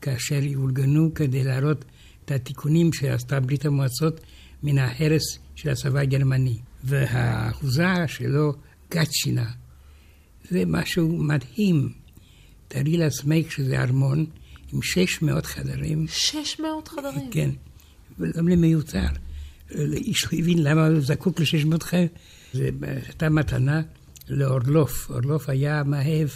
כאשר 0.00 0.40
אורגנו 0.54 1.14
כדי 1.14 1.44
להראות 1.44 1.84
את 2.24 2.30
התיקונים 2.30 2.92
שעשתה 2.92 3.40
ברית 3.40 3.66
המועצות 3.66 4.20
מן 4.62 4.78
ההרס 4.78 5.38
של 5.54 5.70
הצבא 5.70 6.00
הגרמני. 6.00 6.58
והאחוזה 6.84 8.06
שלו, 8.06 8.52
גצ'ינה, 8.90 9.50
זה 10.50 10.62
משהו 10.66 11.08
מדהים. 11.08 11.92
תארי 12.68 12.96
לעצמך 12.96 13.52
שזה 13.52 13.82
ארמון 13.82 14.26
עם 14.72 14.82
600 14.82 15.46
חדרים. 15.46 16.06
600 16.08 16.88
חדרים. 16.88 17.30
כן, 17.30 17.50
וגם 18.18 18.48
למיותר. 18.48 19.06
איש 19.74 20.24
לא 20.24 20.38
הבין 20.38 20.62
למה 20.62 20.86
הוא 20.86 21.00
זקוק 21.00 21.40
ל-600 21.40 21.84
חדרים. 21.84 22.08
זו 22.52 22.62
הייתה 22.82 23.28
מתנה 23.28 23.82
לאורלוף. 24.28 25.10
אורלוף 25.10 25.48
היה 25.48 25.80
המאהב 25.80 26.28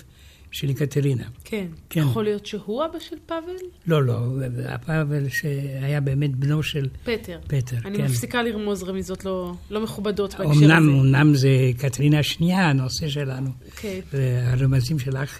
של 0.50 0.70
יקטרינה. 0.70 1.24
כן. 1.44 1.66
כן. 1.90 2.00
יכול 2.00 2.24
להיות 2.24 2.46
שהוא 2.46 2.84
אבא 2.84 2.98
של 2.98 3.16
פאבל? 3.26 3.54
לא, 3.86 4.04
לא, 4.04 4.26
הפאבל 4.68 5.28
שהיה 5.28 6.00
באמת 6.00 6.36
בנו 6.36 6.62
של 6.62 6.88
פטר. 7.04 7.38
פטר, 7.46 7.76
אני 7.84 7.98
כן. 7.98 8.04
מפסיקה 8.04 8.42
לרמוז 8.42 8.82
רמיזות 8.82 9.24
לא, 9.24 9.54
לא 9.70 9.82
מכובדות 9.82 10.34
בהקשר 10.34 10.50
הזה. 10.50 10.64
אמנם, 10.64 10.88
אמנם 10.88 11.34
זה 11.34 11.48
קטרינה 11.78 12.18
השנייה, 12.18 12.70
הנושא 12.70 13.08
שלנו. 13.08 13.50
כן. 13.76 14.00
והרמזים 14.12 14.98
שלך 14.98 15.38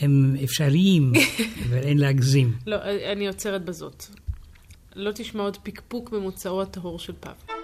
הם 0.00 0.36
אפשריים, 0.44 1.12
אבל 1.68 1.78
אין 1.78 1.98
להגזים. 1.98 2.52
לא, 2.66 2.76
אני 3.12 3.26
עוצרת 3.28 3.64
בזאת. 3.64 4.04
לא 4.96 5.10
תשמע 5.14 5.42
עוד 5.42 5.56
פקפוק 5.62 6.10
במוצאו 6.10 6.62
הטהור 6.62 6.98
של 6.98 7.12
פאבל. 7.20 7.63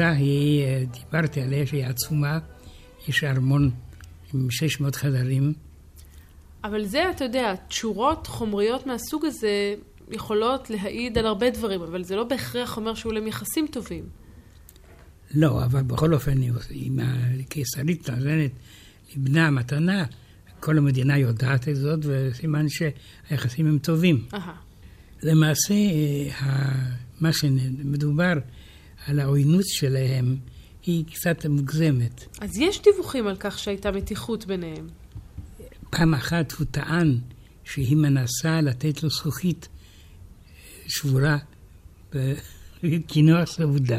האחוזה 0.00 0.10
היא, 0.10 0.64
אה, 0.64 0.84
דיברתי 0.92 1.40
עליה, 1.40 1.66
שהיא 1.66 1.84
עצומה, 1.84 2.38
יש 3.08 3.24
ארמון 3.24 3.70
עם 4.34 4.50
600 4.50 4.96
חדרים. 4.96 5.52
אבל 6.64 6.84
זה, 6.84 7.10
אתה 7.10 7.24
יודע, 7.24 7.54
תשורות 7.68 8.26
חומריות 8.26 8.86
מהסוג 8.86 9.24
הזה 9.24 9.74
יכולות 10.10 10.70
להעיד 10.70 11.18
על 11.18 11.26
הרבה 11.26 11.50
דברים, 11.50 11.82
אבל 11.82 12.04
זה 12.04 12.16
לא 12.16 12.24
בהכרח 12.24 12.76
אומר 12.76 12.94
שהיו 12.94 13.12
להם 13.12 13.26
יחסים 13.26 13.66
טובים. 13.66 14.04
לא, 15.34 15.64
אבל 15.64 15.82
בכל 15.82 16.14
אופן, 16.14 16.42
אם 16.72 16.98
הקיסרית 17.40 18.10
נותנת 18.10 18.50
לבנה 19.16 19.50
מתנה, 19.50 20.04
כל 20.60 20.78
המדינה 20.78 21.18
יודעת 21.18 21.68
את 21.68 21.76
זאת, 21.76 22.00
וסימן 22.02 22.66
שהיחסים 22.68 23.66
הם 23.66 23.78
טובים. 23.78 24.26
אהה. 24.34 24.54
למעשה, 25.22 25.74
אה, 25.74 26.72
מה 27.20 27.32
שמדובר 27.32 28.32
על 29.06 29.20
העוינות 29.20 29.64
שלהם 29.66 30.36
היא 30.82 31.04
קצת 31.06 31.46
מוגזמת. 31.46 32.24
אז 32.40 32.58
יש 32.58 32.82
דיווחים 32.82 33.26
על 33.26 33.36
כך 33.36 33.58
שהייתה 33.58 33.90
מתיחות 33.90 34.46
ביניהם. 34.46 34.88
פעם 35.90 36.14
אחת 36.14 36.52
הוא 36.52 36.66
טען 36.70 37.18
שהיא 37.64 37.96
מנסה 37.96 38.60
לתת 38.60 39.02
לו 39.02 39.10
זכוכית 39.10 39.68
אה, 39.68 39.78
שבורה 40.88 41.38
בקינוח 42.82 43.44
סעודה. 43.44 43.98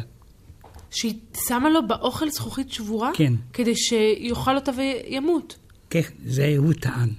שהיא 0.92 1.14
שמה 1.48 1.70
לו 1.70 1.88
באוכל 1.88 2.30
זכוכית 2.30 2.72
שבורה? 2.72 3.12
כן. 3.14 3.34
כדי 3.54 3.76
שיאכל 3.76 4.56
אותה 4.56 4.72
וימות. 4.78 5.58
כן, 5.90 6.02
זה 6.26 6.56
הוא 6.58 6.74
טען. 6.74 7.10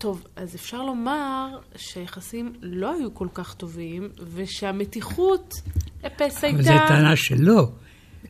טוב, 0.00 0.24
אז 0.36 0.54
אפשר 0.54 0.82
לומר 0.82 1.46
שהיחסים 1.76 2.52
לא 2.62 2.94
היו 2.98 3.14
כל 3.14 3.28
כך 3.34 3.54
טובים, 3.54 4.08
ושהמתיחות 4.34 5.54
אפס 6.06 6.44
הייתה... 6.44 6.58
אבל 6.60 6.62
זו 6.62 6.88
טענה 6.88 7.16
שלו. 7.16 7.70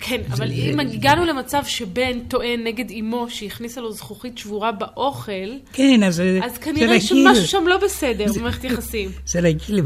כן, 0.00 0.22
זה- 0.28 0.34
אבל 0.34 0.48
זה- 0.48 0.54
אם 0.54 0.80
הגענו 0.80 1.24
למצב 1.24 1.62
שבן 1.66 2.20
טוען 2.28 2.64
נגד 2.64 2.90
אמו 3.00 3.26
שהכניסה 3.30 3.80
לו 3.80 3.92
זכוכית 3.92 4.38
שבורה 4.38 4.72
באוכל, 4.72 5.32
כן, 5.72 6.00
אז 6.06 6.14
זה 6.14 6.40
אז 6.44 6.52
זה 6.54 6.58
כנראה 6.60 6.86
רגיל. 6.86 7.00
שמשהו 7.00 7.46
שם 7.46 7.64
לא 7.68 7.78
בסדר 7.84 8.26
במערכת 8.36 8.64
יחסים. 8.64 9.10
זה 9.26 9.40
רגיל 9.40 9.80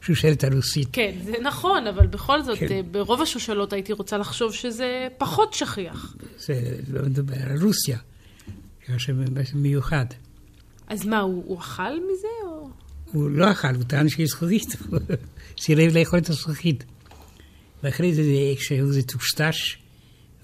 בשושלת 0.00 0.44
הרוסית. 0.44 0.88
כן, 0.92 1.12
זה 1.24 1.32
נכון, 1.42 1.86
אבל 1.86 2.06
בכל 2.06 2.42
זאת, 2.42 2.58
כן. 2.58 2.66
אה, 2.70 2.80
ברוב 2.90 3.22
השושלות 3.22 3.72
הייתי 3.72 3.92
רוצה 3.92 4.18
לחשוב 4.18 4.52
שזה 4.54 5.08
פחות 5.18 5.54
שכיח. 5.54 6.16
זה 6.38 6.54
לא 6.92 7.02
מדבר 7.02 7.36
על 7.50 7.62
רוסיה, 7.62 7.98
משהו 8.88 9.14
מיוחד. 9.54 10.06
אז 10.88 11.06
מה, 11.06 11.18
הוא, 11.18 11.44
הוא 11.46 11.58
אכל 11.58 11.92
מזה, 11.92 12.28
או... 12.46 12.68
הוא 13.12 13.30
לא 13.30 13.50
אכל, 13.52 13.74
הוא 13.74 13.84
טען 13.84 14.08
שהיא 14.08 14.26
זכוכית, 14.26 14.76
סירב 15.60 15.96
לאכול 15.96 16.18
את 16.18 16.28
הזכוכית. 16.28 16.84
ואחרי 17.82 18.14
זה, 18.14 18.22
כשהוא 18.56 18.92
זה 18.92 19.02
טושטש, 19.02 19.78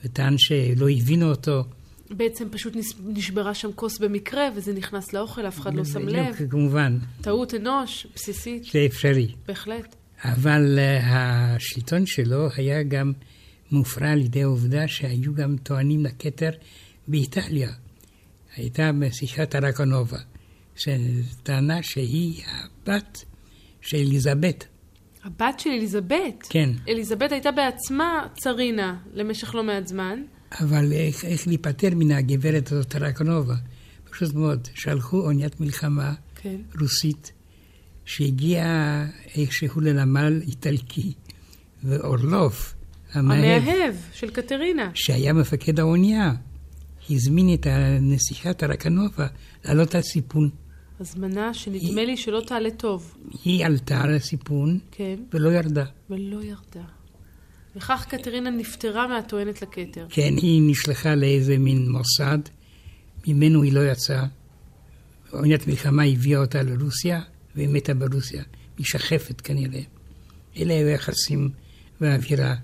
וטען 0.04 0.38
שלא 0.38 0.90
הבינו 0.90 1.30
אותו, 1.30 1.64
בעצם 2.10 2.48
פשוט 2.50 2.76
נשברה 3.04 3.54
שם 3.54 3.72
כוס 3.74 3.98
במקרה, 3.98 4.48
וזה 4.56 4.72
נכנס 4.72 5.12
לאוכל, 5.12 5.48
אף 5.48 5.60
אחד 5.60 5.74
לא 5.74 5.84
שם 5.84 6.08
לב. 6.08 6.34
כמובן, 6.50 6.98
טעות 7.20 7.54
אנוש, 7.54 8.06
בסיסית, 8.14 8.64
זה 8.72 8.86
אפשרי. 8.86 9.28
בהחלט. 9.48 9.96
אבל 10.24 10.78
אה, 10.78 11.54
השלטון 11.54 12.06
שלו 12.06 12.48
היה 12.56 12.82
גם 12.82 13.12
מופרע 13.70 14.10
על 14.10 14.20
ידי 14.20 14.42
העובדה 14.42 14.88
שהיו 14.88 15.34
גם 15.34 15.56
טוענים 15.62 16.04
לכתר 16.04 16.50
באיטליה. 17.08 17.70
הייתה 18.56 18.92
משיחת 18.92 19.54
הרקונובה, 19.54 20.18
שטענה 20.76 21.82
שהיא 21.82 22.42
הבת 22.46 23.24
של 23.80 23.96
אליזבת. 23.96 24.66
הבת 25.24 25.60
של 25.60 25.70
אליזבת. 25.70 26.46
כן. 26.48 26.70
אליזבת 26.88 27.32
הייתה 27.32 27.50
בעצמה 27.50 28.26
צרינה 28.38 28.96
למשך 29.12 29.54
לא 29.54 29.64
מעט 29.64 29.86
זמן. 29.86 30.22
אבל 30.60 30.92
איך, 30.92 31.24
איך 31.24 31.46
להיפטר 31.46 31.88
מן 31.94 32.10
הגברת 32.10 32.72
הזאת, 32.72 32.88
טרקנובה? 32.88 33.54
פשוט 34.10 34.34
מאוד, 34.34 34.68
שלחו 34.74 35.20
אוניית 35.20 35.60
מלחמה 35.60 36.14
כן. 36.34 36.56
רוסית, 36.80 37.32
שהגיעה 38.04 39.06
איכשהו 39.36 39.80
לנמל 39.80 40.40
איטלקי, 40.46 41.12
ואורלוף, 41.84 42.74
המאהב, 43.12 43.62
המאהב 43.62 43.94
של 44.12 44.30
קטרינה. 44.30 44.90
שהיה 44.94 45.32
מפקד 45.32 45.80
האונייה, 45.80 46.32
הזמין 47.10 47.54
את 47.54 47.66
הנסיכה 47.66 48.52
טרקנובה 48.52 49.26
לעלות 49.64 49.94
על 49.94 50.02
סיפון. 50.02 50.50
הזמנה 51.00 51.54
שנדמה 51.54 52.04
לי 52.04 52.16
שלא 52.16 52.42
תעלה 52.46 52.70
טוב. 52.70 53.14
היא 53.44 53.66
עלתה 53.66 54.00
על 54.00 54.14
הסיפון 54.14 54.78
כן. 54.90 55.16
ולא 55.32 55.50
ירדה. 55.50 55.84
ולא 56.10 56.42
ירדה. 56.42 56.84
וכך 57.76 58.06
קטרינה 58.08 58.50
נפטרה 58.50 59.06
מהטוענת 59.06 59.62
לכתר. 59.62 60.06
כן, 60.10 60.34
היא 60.36 60.62
נשלחה 60.70 61.14
לאיזה 61.14 61.58
מין 61.58 61.90
מוסד, 61.90 62.38
ממנו 63.26 63.62
היא 63.62 63.72
לא 63.72 63.90
יצאה. 63.90 64.26
אוניית 65.32 65.66
מלחמה 65.66 66.04
הביאה 66.04 66.40
אותה 66.40 66.62
לרוסיה, 66.62 67.20
והיא 67.54 67.68
מתה 67.68 67.94
ברוסיה. 67.94 68.42
משחפת 68.78 69.40
כנראה. 69.40 69.80
אלה 70.56 70.74
היו 70.74 70.86
היחסים 70.86 71.50
והאווירה 72.00 72.54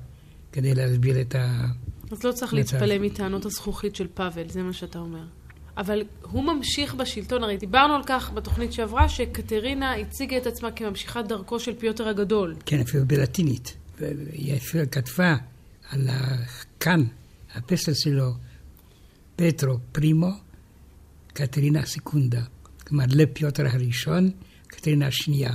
כדי 0.53 0.75
להסביר 0.75 1.21
את 1.21 1.35
ה... 1.35 1.67
אז 2.11 2.25
לא 2.25 2.33
צריך. 2.33 2.55
להתפלא 2.55 2.99
מטענות 2.99 3.45
הזכוכית 3.47 3.97
של 3.97 4.07
פאבל, 4.15 4.49
זה 4.49 4.63
מה 4.63 4.73
שאתה 4.73 4.99
אומר. 4.99 5.25
אבל 5.81 6.03
הוא 6.23 6.45
ממשיך 6.45 6.95
בשלטון, 6.95 7.43
הרי 7.43 7.57
דיברנו 7.57 7.95
על 7.95 8.03
כך 8.07 8.31
בתוכנית 8.35 8.73
שעברה, 8.73 9.09
שקטרינה 9.09 9.95
הציגה 9.95 10.37
את 10.37 10.47
עצמה 10.47 10.71
כממשיכת 10.71 11.25
דרכו 11.29 11.61
של 11.61 11.75
פיוטר 11.75 12.09
הגדול. 12.09 12.57
כן, 12.67 12.81
אפילו 12.81 13.05
בלטינית. 13.07 13.77
והיא 13.99 14.57
אפילו 14.57 14.85
כתבה 14.91 15.37
על 15.91 16.09
הכאן, 16.09 17.05
הפסל 17.55 17.95
שלו, 17.95 18.33
פטרו 19.37 19.79
פרימו, 19.93 20.31
קטרינה 21.33 21.87
סקונדה. 21.87 22.43
כלומר, 22.87 23.05
לפיוטר 23.09 23.67
הראשון, 23.67 24.31
קטרינה 24.67 25.07
השנייה. 25.07 25.53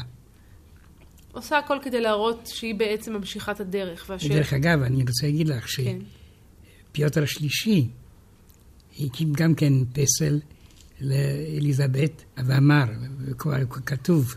עושה 1.32 1.58
הכל 1.58 1.78
כדי 1.82 2.02
להראות 2.02 2.48
שהיא 2.48 2.76
בעצם 2.76 3.14
ממשיכת 3.14 3.60
הדרך. 3.60 4.06
והשאלה... 4.10 4.34
ודרך 4.34 4.54
אגב, 4.54 4.82
אני 4.82 5.02
רוצה 5.02 5.26
להגיד 5.26 5.48
לך 5.48 5.66
כן. 5.76 5.98
שפיוטר 6.92 7.24
השלישי 7.24 7.88
הקים 9.00 9.34
גם 9.34 9.56
כן 9.56 9.74
פסל 9.94 10.40
לאליזבת, 11.02 12.24
ואמר, 12.38 12.84
וכבר 13.20 13.56
כתוב, 13.86 14.36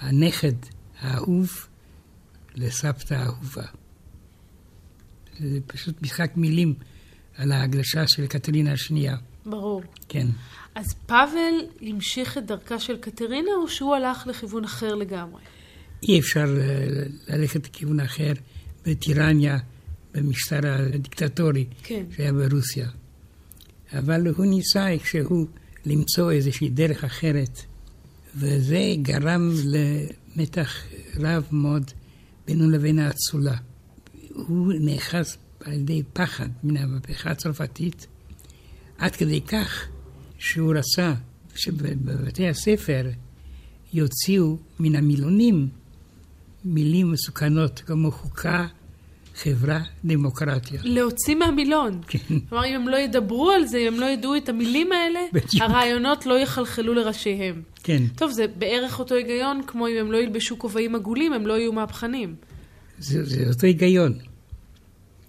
הנכד 0.00 0.52
האהוב 1.00 1.66
לסבתא 2.54 3.14
האהובה. 3.14 3.64
זה 5.38 5.58
פשוט 5.66 6.02
משחק 6.02 6.30
מילים 6.36 6.74
על 7.36 7.52
ההגלשה 7.52 8.08
של 8.08 8.26
קטרינה 8.26 8.72
השנייה. 8.72 9.16
ברור. 9.46 9.82
כן. 10.08 10.26
אז 10.74 10.86
פאבל 11.06 11.54
המשיך 11.82 12.38
את 12.38 12.46
דרכה 12.46 12.78
של 12.78 12.96
קטרינה, 12.96 13.50
או 13.62 13.68
שהוא 13.68 13.94
הלך 13.94 14.26
לכיוון 14.26 14.64
אחר 14.64 14.94
לגמרי? 14.94 15.42
אי 16.02 16.20
אפשר 16.20 16.44
אה, 16.60 17.36
ללכת 17.36 17.66
לכיוון 17.68 18.00
אחר 18.00 18.32
בטירניה, 18.86 19.58
במשטר 20.14 20.60
הדיקטטורי 20.94 21.66
כן. 21.82 22.04
שהיה 22.16 22.32
ברוסיה. 22.32 22.88
אבל 23.92 24.26
הוא 24.26 24.46
ניסה 24.46 24.88
איכשהו 24.88 25.46
למצוא 25.86 26.32
איזושהי 26.32 26.68
דרך 26.68 27.04
אחרת, 27.04 27.62
וזה 28.36 28.94
גרם 29.02 29.50
למתח 29.64 30.84
רב 31.16 31.44
מאוד 31.52 31.90
בינו 32.46 32.70
לבין 32.70 32.98
האצולה. 32.98 33.56
הוא 34.34 34.72
נאחז 34.80 35.36
על 35.64 35.72
ידי 35.72 36.02
פחד 36.12 36.48
מן 36.62 36.76
המהפכה 36.76 37.30
הצרפתית, 37.30 38.06
עד 38.98 39.16
כדי 39.16 39.40
כך 39.40 39.88
שהוא 40.38 40.74
רצה 40.74 41.14
שבבתי 41.54 42.48
הספר 42.48 43.10
יוציאו 43.92 44.56
מן 44.80 44.96
המילונים 44.96 45.68
מילים 46.64 47.12
מסוכנות 47.12 47.82
כמו 47.86 48.10
חוקה, 48.10 48.66
חברה, 49.38 49.80
דמוקרטיה. 50.04 50.80
להוציא 50.84 51.34
מהמילון. 51.34 52.00
כן. 52.08 52.18
כלומר, 52.48 52.64
אם 52.64 52.74
הם 52.74 52.88
לא 52.88 52.96
ידברו 52.96 53.50
על 53.50 53.66
זה, 53.66 53.78
אם 53.78 53.94
הם 53.94 54.00
לא 54.00 54.06
ידעו 54.06 54.36
את 54.36 54.48
המילים 54.48 54.92
האלה, 54.92 55.20
בדיוק. 55.32 55.62
הרעיונות 55.62 56.26
לא 56.26 56.38
יחלחלו 56.38 56.94
לראשיהם. 56.94 57.62
כן, 57.82 58.02
טוב, 58.16 58.30
זה 58.30 58.46
בערך 58.58 58.98
אותו 58.98 59.14
היגיון, 59.14 59.60
כמו 59.66 59.88
אם 59.88 59.96
הם 60.00 60.12
לא 60.12 60.16
ילבשו 60.16 60.58
כובעים 60.58 60.94
עגולים, 60.94 61.32
הם 61.32 61.46
לא 61.46 61.58
יהיו 61.58 61.72
מהפכנים. 61.72 62.34
זה, 62.98 63.24
זה 63.24 63.44
אותו 63.48 63.66
היגיון. 63.66 64.18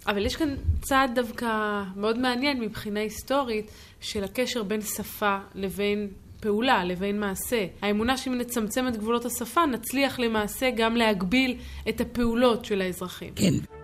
אבל 0.06 0.26
יש 0.26 0.36
כאן 0.36 0.54
צעד 0.82 1.10
דווקא 1.14 1.82
מאוד 1.96 2.18
מעניין 2.18 2.60
מבחינה 2.60 3.00
היסטורית 3.00 3.70
של 4.00 4.24
הקשר 4.24 4.62
בין 4.62 4.80
שפה 4.80 5.38
לבין 5.54 6.08
פעולה, 6.40 6.84
לבין 6.84 7.20
מעשה. 7.20 7.66
האמונה 7.82 8.16
שאם 8.16 8.38
נצמצם 8.38 8.88
את 8.88 8.96
גבולות 8.96 9.24
השפה, 9.24 9.66
נצליח 9.66 10.18
למעשה 10.18 10.70
גם 10.76 10.96
להגביל 10.96 11.56
את 11.88 12.00
הפעולות 12.00 12.64
של 12.64 12.80
האזרחים. 12.80 13.32
כן. 13.36 13.79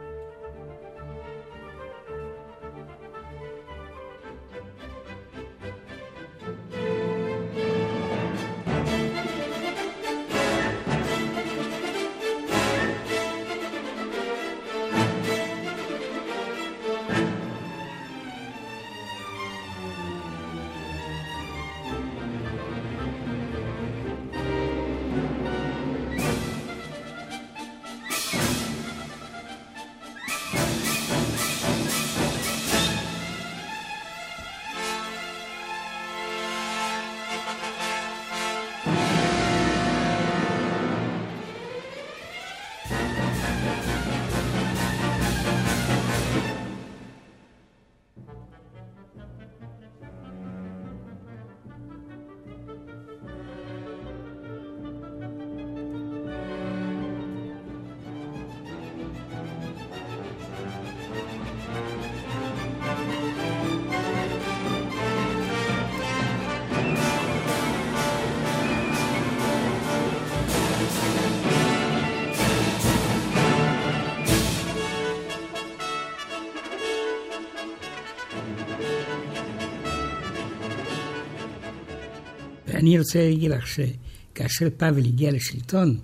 ואני 82.87 82.99
רוצה 82.99 83.29
להגיד 83.29 83.51
לך 83.51 83.67
שכאשר 83.67 84.69
פאבל 84.77 85.05
הגיע 85.05 85.33
לשלטון, 85.33 85.99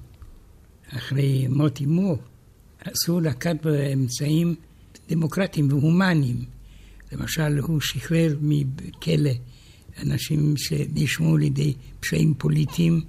אחרי 0.96 1.46
מות 1.48 1.80
אמו, 1.80 2.16
אז 2.80 2.92
הוא 3.08 3.20
נקט 3.20 3.64
באמצעים 3.64 4.54
דמוקרטיים 5.08 5.68
והומניים. 5.68 6.44
למשל, 7.12 7.58
הוא 7.58 7.80
שחרר 7.80 8.36
מכלא 8.40 9.30
אנשים 10.02 10.54
שנאשמו 10.56 11.36
לידי 11.36 11.74
פשעים 12.00 12.34
פוליטיים, 12.38 13.00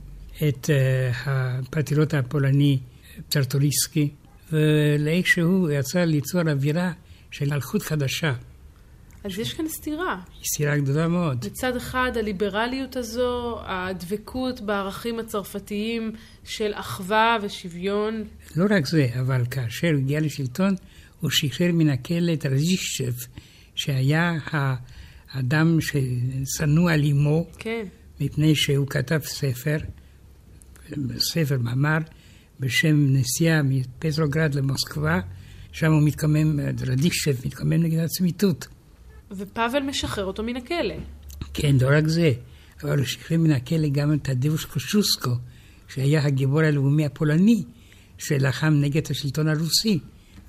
את 0.47 0.69
uh, 0.69 1.29
הפטריוט 1.29 2.13
הפולני 2.13 2.79
צרטוריסקי, 3.29 4.09
ולאיכשהו 4.51 5.69
יצא 5.71 5.99
ליצור 5.99 6.41
אווירה 6.41 6.91
של 7.31 7.49
מלכות 7.49 7.81
חדשה. 7.81 8.33
אז 9.23 9.39
יש 9.39 9.53
כאן 9.53 9.67
סתירה. 9.67 10.19
היא 10.39 10.45
סתירה 10.53 10.77
גדולה 10.77 11.07
מאוד. 11.07 11.45
מצד 11.45 11.75
אחד, 11.75 12.11
הליברליות 12.15 12.95
הזו, 12.95 13.59
הדבקות 13.65 14.61
בערכים 14.61 15.19
הצרפתיים 15.19 16.11
של 16.43 16.71
אחווה 16.73 17.37
ושוויון. 17.41 18.23
לא 18.55 18.65
רק 18.69 18.85
זה, 18.85 19.07
אבל 19.19 19.43
כאשר 19.51 19.87
הוא 19.87 19.97
הגיע 19.97 20.19
לשלטון, 20.19 20.75
הוא 21.19 21.29
שחרר 21.29 21.71
מן 21.73 21.89
הכלא 21.89 22.33
את 22.33 22.45
רזישצ'ב, 22.45 23.13
שהיה 23.75 24.33
האדם 24.47 25.77
ששנוא 25.81 26.91
על 26.91 27.03
אמו, 27.03 27.47
כן. 27.59 27.85
מפני 28.19 28.55
שהוא 28.55 28.87
כתב 28.87 29.19
ספר, 29.23 29.77
ספר 31.17 31.57
מאמר, 31.57 31.97
בשם 32.59 33.15
נסיעה 33.15 33.61
מפטרוגרד 33.63 34.55
למוסקבה, 34.55 35.19
שם 35.71 35.91
הוא 35.91 36.01
מתקומם, 36.03 36.59
רדישב 36.87 37.35
מתקומם 37.45 37.73
נגד 37.73 37.99
הצמיתות. 37.99 38.67
ופאבל 39.37 39.79
משחרר 39.79 40.25
אותו 40.25 40.43
מן 40.43 40.55
הכלא. 40.55 40.95
כן, 41.53 41.75
לא 41.81 41.87
רק 41.97 42.07
זה, 42.07 42.31
אבל 42.83 42.97
הוא 42.97 43.05
שחרר 43.05 43.37
מן 43.37 43.51
הכלא 43.51 43.87
גם 43.91 44.13
את 44.13 44.21
טדאוש 44.21 44.65
קושוסקו, 44.65 45.31
שהיה 45.87 46.25
הגיבור 46.25 46.59
הלאומי 46.59 47.05
הפולני, 47.05 47.63
שלחם 48.17 48.73
נגד 48.81 49.11
השלטון 49.11 49.47
הרוסי. 49.47 49.99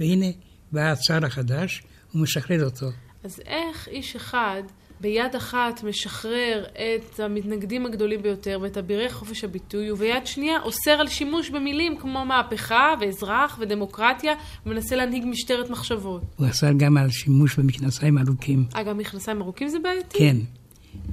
והנה, 0.00 0.26
בא 0.72 0.80
הצאר 0.80 1.26
החדש, 1.26 1.82
הוא 2.12 2.22
משחרר 2.22 2.64
אותו. 2.64 2.86
אז 3.24 3.40
איך 3.46 3.88
איש 3.88 4.16
אחד 4.16 4.62
ביד 5.04 5.34
אחת 5.36 5.82
משחרר 5.82 6.64
את 6.72 7.20
המתנגדים 7.20 7.86
הגדולים 7.86 8.22
ביותר 8.22 8.58
ואת 8.62 8.76
אבירי 8.76 9.12
חופש 9.12 9.44
הביטוי, 9.44 9.90
וביד 9.90 10.26
שנייה 10.26 10.60
אוסר 10.62 10.90
על 10.90 11.08
שימוש 11.08 11.50
במילים 11.50 11.98
כמו 11.98 12.24
מהפכה 12.24 12.94
ואזרח 13.00 13.58
ודמוקרטיה, 13.60 14.32
ומנסה 14.66 14.96
להנהיג 14.96 15.24
משטרת 15.26 15.70
מחשבות. 15.70 16.22
הוא 16.36 16.46
אסר 16.48 16.72
גם 16.76 16.96
על 16.96 17.10
שימוש 17.10 17.58
במכנסיים 17.58 18.18
ארוכים. 18.18 18.64
אה, 18.76 18.82
גם 18.82 18.98
מכנסיים 18.98 19.42
ארוכים 19.42 19.68
זה 19.68 19.78
בעייתי? 19.78 20.18
כן, 20.18 20.36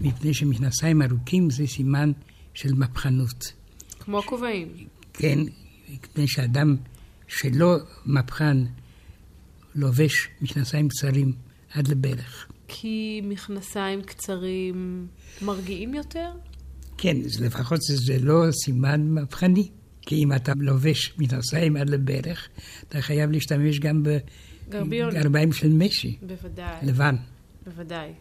מפני 0.01 0.33
שמכנסיים 0.33 1.01
ארוכים 1.01 1.49
זה 1.49 1.67
סימן 1.67 2.11
של 2.53 2.73
מהפכנות. 2.73 3.53
כמו 3.99 4.19
הכובעים. 4.19 4.67
כן, 5.13 5.39
מפני 5.89 6.27
שאדם 6.27 6.75
שלא 7.27 7.75
מהפכן 8.05 8.57
לובש 9.75 10.27
מכנסיים 10.41 10.89
קצרים 10.89 11.33
עד 11.73 11.87
לברך. 11.87 12.50
כי 12.73 13.21
מכנסיים 13.23 14.01
קצרים 14.01 15.07
מרגיעים 15.41 15.93
יותר? 15.93 16.31
כן, 16.97 17.17
לפחות 17.41 17.81
זה, 17.81 18.19
לא 18.19 18.51
סימן 18.51 19.07
מהפכני. 19.07 19.69
כי 20.01 20.15
אם 20.15 20.33
אתה 20.33 20.53
לובש 20.59 21.13
מכנסיים 21.17 21.75
עד 21.75 21.89
לברך, 21.89 22.49
אתה 22.87 23.01
חייב 23.01 23.31
להשתמש 23.31 23.79
גם. 23.79 24.03
בגרביים 24.69 25.53
של 25.53 25.69
משי, 25.69 26.17
בוודאי, 26.21 26.75
לבן. 26.83 27.15
בוודאי. 27.65 28.11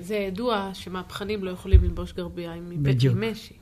זה 0.00 0.14
ידוע 0.14 0.70
שמהפכנים 0.74 1.44
לא 1.44 1.50
יכולים 1.50 1.84
ללבוש 1.84 2.12
גרביים 2.12 2.70
מבית 2.70 2.96
בדיוק. 2.96 3.16
משי. 3.16 3.54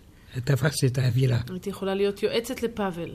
תפסת 0.45 0.85
את 0.85 0.99
האווירה. 0.99 1.39
הייתי 1.51 1.71
יכולה 1.71 1.95
להיות 1.95 2.23
יועצת 2.23 2.63
לפאבל. 2.63 3.11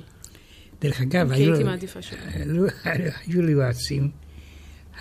דרך 0.81 1.01
אגב, 1.01 1.33
כי 1.33 1.41
היו, 1.41 1.53
הייתי 1.53 1.63
מעדיפה 1.63 2.01
שלא. 2.01 2.67
היו 3.27 3.41
לי 3.41 3.51
יועצים, 3.51 4.11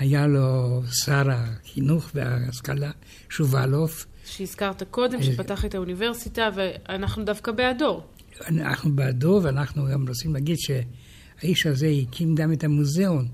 היה 0.01 0.27
לו 0.27 0.83
שר 1.05 1.31
החינוך 1.31 2.11
וההשכלה, 2.15 2.91
שובלוף, 3.29 4.07
שהזכרת 4.25 4.83
קודם, 4.91 5.23
שפתח 5.23 5.65
את 5.65 5.75
האוניברסיטה, 5.75 6.49
ואנחנו 6.55 7.25
דווקא 7.25 7.53
בעדו. 7.53 8.03
אנחנו 8.47 8.97
בעדו, 8.97 9.41
ואנחנו 9.43 9.87
גם 9.93 10.09
רוצים 10.09 10.35
להגיד 10.35 10.57
שהאיש 10.59 11.67
הזה 11.67 11.87
הקים 12.03 12.35
גם 12.35 12.53
את 12.53 12.65
המוזיאון, 12.65 13.29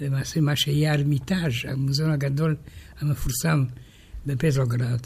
למעשה 0.00 0.40
מה 0.40 0.56
שיהיה 0.56 0.94
ארמיטאז', 0.94 1.52
המוזיאון 1.68 2.10
הגדול 2.10 2.56
המפורסם 2.98 3.64
בפטרוגרד. 4.26 5.00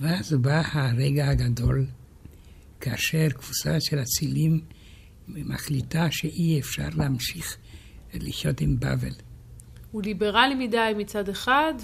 ואז 0.00 0.32
בא 0.32 0.62
הרגע 0.72 1.28
הגדול, 1.28 1.86
כאשר 2.80 3.28
קבוצה 3.28 3.80
של 3.80 4.02
אצילים 4.02 4.60
מחליטה 5.28 6.06
שאי 6.10 6.60
אפשר 6.60 6.88
להמשיך 6.96 7.56
לחיות 8.14 8.60
עם 8.60 8.76
בבל. 8.80 9.29
הוא 9.90 10.02
ליברלי 10.02 10.54
מדי 10.66 10.92
מצד 10.96 11.28
אחד, 11.28 11.74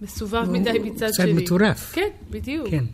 ומסובב 0.00 0.44
הוא- 0.46 0.58
מדי 0.58 0.70
הוא 0.70 0.86
מצד 0.86 1.06
קצת 1.06 1.22
שני. 1.22 1.32
מטורף. 1.32 1.92
כן, 1.94 2.08
בדיוק. 2.30 2.68
כן, 2.70 2.84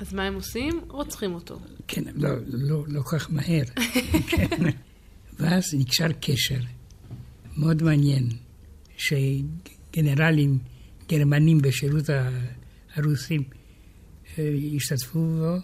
אז 0.00 0.14
מה 0.14 0.22
הם 0.24 0.34
עושים? 0.34 0.80
רוצחים 0.88 1.34
אותו. 1.34 1.58
כן, 1.88 2.02
לא, 2.14 2.28
לא, 2.46 2.84
לא 2.88 3.00
כל 3.02 3.18
כך 3.18 3.30
מהר. 3.32 3.62
כן. 4.30 4.48
ואז 5.40 5.64
נקשר 5.78 6.08
קשר 6.20 6.58
מאוד 7.56 7.82
מעניין, 7.82 8.28
שגנרלים 8.96 10.58
גרמנים 11.08 11.58
בשירות 11.62 12.04
הרוסים 12.94 13.42
אה, 14.38 14.50
השתתפו 14.76 15.18
בו. 15.20 15.56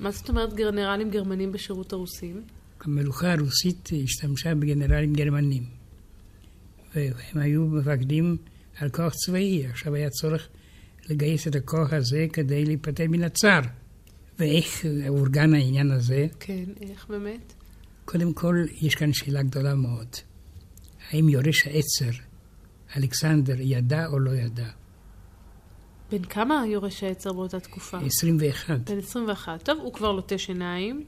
מה 0.00 0.10
זאת 0.10 0.28
אומרת 0.28 0.54
גנרלים 0.54 1.10
גרמנים 1.10 1.52
בשירות 1.52 1.92
הרוסים? 1.92 2.42
המלוכה 2.80 3.32
הרוסית 3.32 3.90
השתמשה 4.04 4.54
בגנרלים 4.54 5.12
גרמנים. 5.12 5.62
והם 6.94 7.14
היו 7.34 7.66
מפקדים 7.66 8.36
על 8.78 8.88
כוח 8.88 9.14
צבאי. 9.14 9.66
עכשיו 9.66 9.94
היה 9.94 10.10
צורך 10.10 10.48
לגייס 11.08 11.48
את 11.48 11.54
הכוח 11.54 11.92
הזה 11.92 12.26
כדי 12.32 12.64
להיפטר 12.64 13.04
מן 13.08 13.22
הצאר. 13.22 13.60
ואיך 14.38 14.86
אורגן 15.08 15.54
העניין 15.54 15.90
הזה? 15.90 16.26
כן, 16.40 16.64
איך 16.80 17.06
באמת? 17.08 17.52
קודם 18.04 18.32
כל, 18.32 18.64
יש 18.80 18.94
כאן 18.94 19.12
שאלה 19.12 19.42
גדולה 19.42 19.74
מאוד. 19.74 20.08
האם 21.10 21.28
יורש 21.28 21.66
העצר, 21.66 22.22
אלכסנדר, 22.96 23.60
ידע 23.60 24.06
או 24.06 24.18
לא 24.18 24.30
ידע? 24.30 24.68
בן 26.10 26.24
כמה 26.24 26.64
יורש 26.66 27.02
העצר 27.02 27.32
באותה 27.32 27.60
תקופה? 27.60 27.98
21. 27.98 28.90
בן 28.90 28.98
21. 28.98 29.62
טוב, 29.62 29.78
הוא 29.78 29.92
כבר 29.92 30.12
לוטש 30.12 30.48
עיניים. 30.48 31.04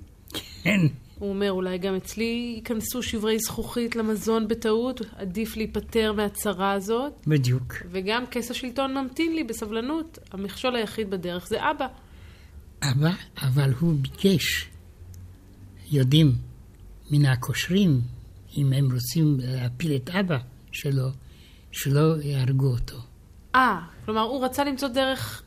כן, 0.62 0.80
הוא 1.18 1.29
אומר, 1.29 1.53
אולי 1.53 1.79
גם 1.79 1.94
אצלי 1.94 2.55
ייכנסו 2.57 3.03
שברי 3.03 3.38
זכוכית 3.38 3.96
למזון 3.96 4.48
בטעות, 4.48 5.01
עדיף 5.16 5.57
להיפטר 5.57 6.12
מהצרה 6.12 6.72
הזאת. 6.72 7.12
בדיוק. 7.27 7.75
וגם 7.90 8.25
כס 8.31 8.51
השלטון 8.51 8.94
ממתין 8.94 9.35
לי 9.35 9.44
בסבלנות. 9.44 10.18
המכשול 10.33 10.77
היחיד 10.77 11.11
בדרך 11.11 11.46
זה 11.48 11.70
אבא. 11.70 11.87
אבא, 12.83 13.11
אבל 13.42 13.70
הוא 13.81 13.94
ביקש, 13.94 14.68
יודעים, 15.90 16.33
מן 17.11 17.27
הקושרים, 17.27 18.01
אם 18.57 18.72
הם 18.72 18.92
רוצים 18.92 19.37
להפיל 19.40 19.96
את 19.96 20.11
אבא 20.11 20.38
שלו, 20.72 21.09
שלא 21.72 22.22
יהרגו 22.22 22.66
אותו. 22.66 22.96
אה, 23.55 23.81
כלומר, 24.05 24.20
הוא 24.20 24.44
רצה 24.44 24.64
למצוא 24.64 24.88
דרך 24.88 25.42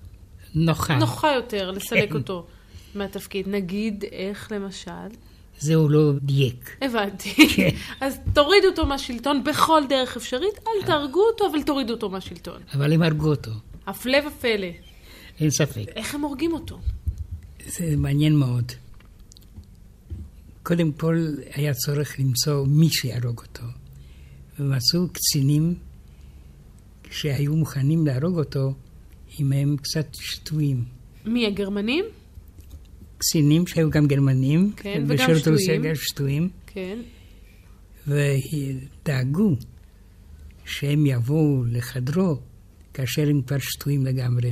נוחה. 0.56 0.95
נוחה 0.95 1.34
יותר 1.34 1.71
לסלק 1.71 2.10
כן. 2.10 2.15
אותו 2.15 2.47
מהתפקיד. 2.95 3.47
נגיד, 3.49 4.04
איך 4.12 4.51
למשל? 4.51 4.91
זה 5.59 5.75
הוא 5.75 5.89
לא 5.89 6.11
דייק. 6.21 6.77
הבנתי. 6.81 7.35
כן. 7.55 7.69
אז 8.01 8.19
תורידו 8.33 8.67
אותו 8.67 8.85
מהשלטון 8.85 9.43
בכל 9.43 9.81
דרך 9.89 10.15
אפשרית, 10.17 10.59
אל 10.67 10.85
תהרגו 10.85 11.21
אותו, 11.21 11.47
אבל 11.51 11.63
תורידו 11.63 11.93
אותו 11.93 12.09
מהשלטון. 12.09 12.61
אבל 12.73 12.93
הם 12.93 13.01
הרגו 13.01 13.29
אותו, 13.29 13.51
הפלא 13.87 14.17
ופלא. 14.27 14.67
אין 15.39 15.49
ספק. 15.49 15.85
איך 15.95 16.15
הם 16.15 16.21
הורגים 16.21 16.53
אותו? 16.53 16.79
זה 17.65 17.93
מעניין 17.97 18.35
מאוד. 18.35 18.71
קודם 20.63 20.91
כל 20.91 21.27
היה 21.53 21.73
צורך 21.73 22.19
למצוא 22.19 22.65
מי 22.67 22.89
שיהרוג 22.89 23.39
אותו. 23.39 23.63
ומצאו 24.59 25.07
קצינים 25.13 25.75
שהיו 27.11 27.55
מוכנים 27.55 28.05
להרוג 28.07 28.37
אותו 28.37 28.73
אם 29.39 29.51
הם 29.51 29.77
קצת 29.77 30.07
שטויים. 30.13 30.83
מי, 31.25 31.47
הגרמנים? 31.47 32.05
קצינים 33.25 33.67
שהיו 33.67 33.89
גם 33.89 34.07
גרמנים, 34.07 34.71
כן, 34.75 35.03
וגם 35.07 35.15
בשירות 35.15 35.47
הרוסי 35.47 35.63
שטויים. 35.63 35.81
גם 35.83 35.95
שטויים, 35.95 36.49
כן. 36.67 36.99
ודאגו 38.07 39.55
שהם 40.65 41.05
יבואו 41.05 41.63
לחדרו 41.65 42.38
כאשר 42.93 43.29
הם 43.29 43.41
כבר 43.41 43.57
שטויים 43.59 44.05
לגמרי. 44.05 44.51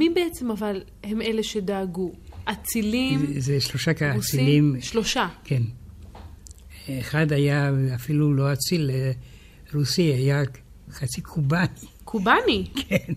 מי 0.00 0.08
בעצם 0.08 0.50
אבל 0.50 0.80
הם 1.04 1.22
אלה 1.22 1.42
שדאגו? 1.42 2.12
אצילים, 2.44 3.26
זה- 3.26 3.40
זה 3.40 3.60
שלושה 3.60 3.90
רוסים? 3.90 4.12
כאצילים, 4.14 4.76
שלושה. 4.80 5.28
כן. 5.44 5.62
אחד 7.00 7.32
היה 7.32 7.70
אפילו 7.94 8.34
לא 8.34 8.52
אציל, 8.52 8.90
אה, 8.90 9.12
רוסי, 9.74 10.02
היה 10.02 10.42
חצי 10.92 11.20
קובאני, 11.20 11.66
קובאני. 12.04 12.66
כן. 12.88 13.12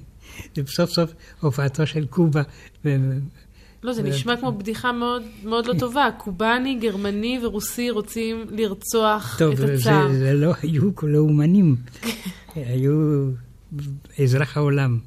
וסוף 0.58 0.90
סוף 0.90 1.14
הופעתו 1.42 1.88
של 1.88 2.06
קובה. 2.06 2.42
ו- 2.86 2.96
לא, 3.84 3.94
זה 3.94 4.02
ו- 4.04 4.08
נשמע 4.08 4.38
כמו 4.38 4.52
בדיחה 4.52 4.92
מאוד, 4.92 5.24
מאוד 5.44 5.66
לא 5.68 5.74
טובה. 5.80 6.10
קובאני, 6.18 6.76
גרמני 6.82 7.40
ורוסי 7.44 7.90
רוצים 7.90 8.46
לרצוח 8.50 9.36
טוב, 9.40 9.52
את 9.52 9.58
זה, 9.58 9.74
הצאר. 9.74 10.14
זה 10.14 10.34
לא 10.34 10.54
היו 10.62 10.96
כל 10.96 11.16
האומנים, 11.16 11.76
היו 12.56 13.26
אזרח 14.24 14.58
העולם. 14.58 15.00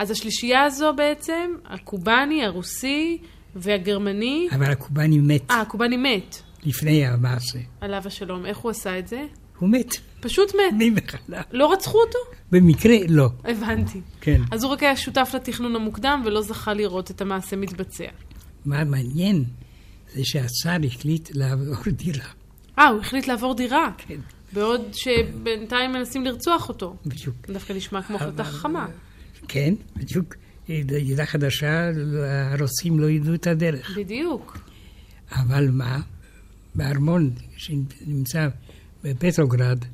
אז 0.00 0.10
השלישייה 0.10 0.62
הזו 0.64 0.92
בעצם, 0.96 1.50
הקובאני, 1.64 2.44
הרוסי 2.44 3.18
והגרמני, 3.56 4.48
אבל 4.52 4.70
הקובאני 4.70 5.18
מת 5.18 5.50
אה, 5.50 5.60
הקובאני 5.60 5.96
מת, 5.96 6.42
לפני 6.62 7.06
המעשה. 7.06 7.58
עליו 7.80 8.02
השלום. 8.06 8.46
איך 8.46 8.58
הוא 8.58 8.70
עשה 8.70 8.98
את 8.98 9.08
זה? 9.08 9.26
הוא 9.58 9.68
מת 9.68 9.94
פשוט 10.20 10.54
מת. 10.54 10.74
ממחלה. 10.78 11.42
לא 11.52 11.72
רצחו 11.72 11.98
אותו? 11.98 12.18
במקרה 12.52 12.96
לא, 13.08 13.28
הבנתי. 13.44 14.00
כן. 14.20 14.42
אז 14.50 14.64
הוא 14.64 14.72
רק 14.72 14.82
היה 14.82 14.96
שותף 14.96 15.30
לתכנון 15.34 15.76
המוקדם 15.76 16.22
ולא 16.24 16.42
זכה 16.42 16.74
לראות 16.74 17.10
את 17.10 17.20
המעשה 17.20 17.56
מתבצע. 17.56 18.08
מה 18.64 18.84
מעניין 18.84 19.44
זה 20.14 20.24
שהצאר 20.24 20.86
החליט 20.86 21.30
לעבור 21.34 21.92
דירה. 21.92 22.26
אה, 22.78 22.88
הוא 22.88 23.00
החליט 23.00 23.26
לעבור 23.26 23.54
דירה, 23.54 23.90
כן, 23.98 24.18
בעוד 24.52 24.80
שבינתיים 24.92 25.92
מנסים 25.92 26.24
לרצוח 26.24 26.68
אותו. 26.68 26.96
בדיוק. 27.06 27.36
דווקא 27.48 27.72
נשמע 27.72 28.02
כמו 28.02 28.16
החלטה 28.16 28.44
חכמה. 28.44 28.86
כן, 29.52 29.74
בדיוק. 29.96 30.34
דירה 30.84 31.26
חדשה, 31.26 31.90
הרוסים 32.52 33.00
לא 33.00 33.10
ידעו 33.10 33.34
את 33.34 33.46
הדרך. 33.46 33.90
בדיוק. 33.96 34.58
אבל 35.32 35.70
מה? 35.70 36.00
בארמון 36.74 37.30
שנמצא 37.56 38.48
בפטרוגרד, 39.04 39.84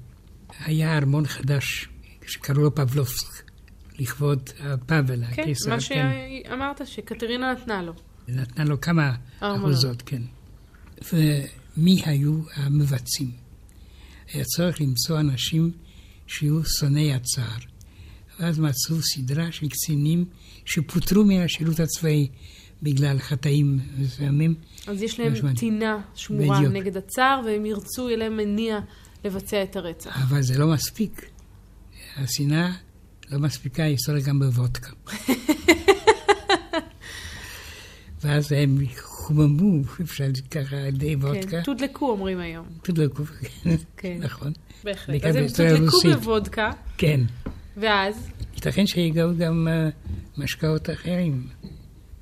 היה 0.58 0.96
ארמון 0.96 1.26
חדש 1.26 1.88
שקראו 2.26 2.62
לו 2.62 2.74
פבלובסק, 2.74 3.50
לכבוד 3.98 4.50
הפאבל, 4.60 5.24
כן, 5.34 5.42
הקיסר. 5.42 5.70
מה 5.70 5.76
כן. 5.76 5.80
שאמרת, 5.80 6.86
שקטרינה 6.86 7.52
נתנה 7.52 7.82
לו. 7.82 7.92
נתנה 8.28 8.64
לו 8.64 8.80
כמה. 8.80 9.14
אחוזות, 9.40 10.02
כן. 10.02 10.22
ומי 11.12 12.02
היו 12.04 12.40
המבצעים? 12.54 13.30
היה 14.32 14.44
צורך 14.44 14.80
למצוא 14.80 15.20
אנשים 15.20 15.70
שיהיו 16.26 16.64
שונאי 16.64 17.14
הצער. 17.14 17.75
ואז 18.40 18.58
מצאו 18.58 19.02
סדרה 19.02 19.52
של 19.52 19.68
קצינים 19.68 20.24
שפוטרו 20.64 21.24
מהשירות 21.24 21.80
הצבאי 21.80 22.28
בגלל 22.82 23.18
חטאים 23.18 23.78
מסוימים. 23.98 24.54
אז 24.86 25.02
יש 25.02 25.20
להם 25.20 25.32
משמעתי. 25.32 25.56
טינה 25.56 26.00
שמורה 26.14 26.58
בדיוק. 26.58 26.72
נגד 26.72 26.96
הצער, 26.96 27.40
והם 27.46 27.66
ירצו, 27.66 28.08
יהיה 28.08 28.18
להם 28.18 28.36
מניע 28.36 28.78
לבצע 29.24 29.62
את 29.62 29.76
הרצח. 29.76 30.22
אבל 30.22 30.42
זה 30.42 30.58
לא 30.58 30.66
מספיק. 30.66 31.30
השנאה 32.16 32.72
לא 33.30 33.38
מספיקה, 33.38 33.82
היא 33.82 33.96
שולה 34.06 34.20
גם 34.20 34.38
בוודקה. 34.38 34.90
ואז 38.22 38.52
הם 38.52 38.78
חוממו, 38.96 39.82
אפשר 40.02 40.24
ככה, 40.50 40.76
על 40.76 40.86
ידי 40.86 41.16
וודקה. 41.16 41.50
כן, 41.50 41.62
תודלקו 41.62 42.10
אומרים 42.10 42.38
היום. 42.38 42.66
תודלקו, 42.82 43.22
כן. 43.96 44.18
נכון. 44.20 44.52
בהחלט. 44.84 45.24
אז 45.24 45.36
הם 45.36 45.46
תודלקו. 45.48 46.00
בוודקה, 46.02 46.70
כן. 46.96 47.20
ואז, 47.76 48.28
ייתכן 48.54 48.86
שיגעו 48.86 49.30
גם 49.38 49.68
אה, 49.70 49.88
משקאות 50.38 50.90
אחרים, 50.90 51.46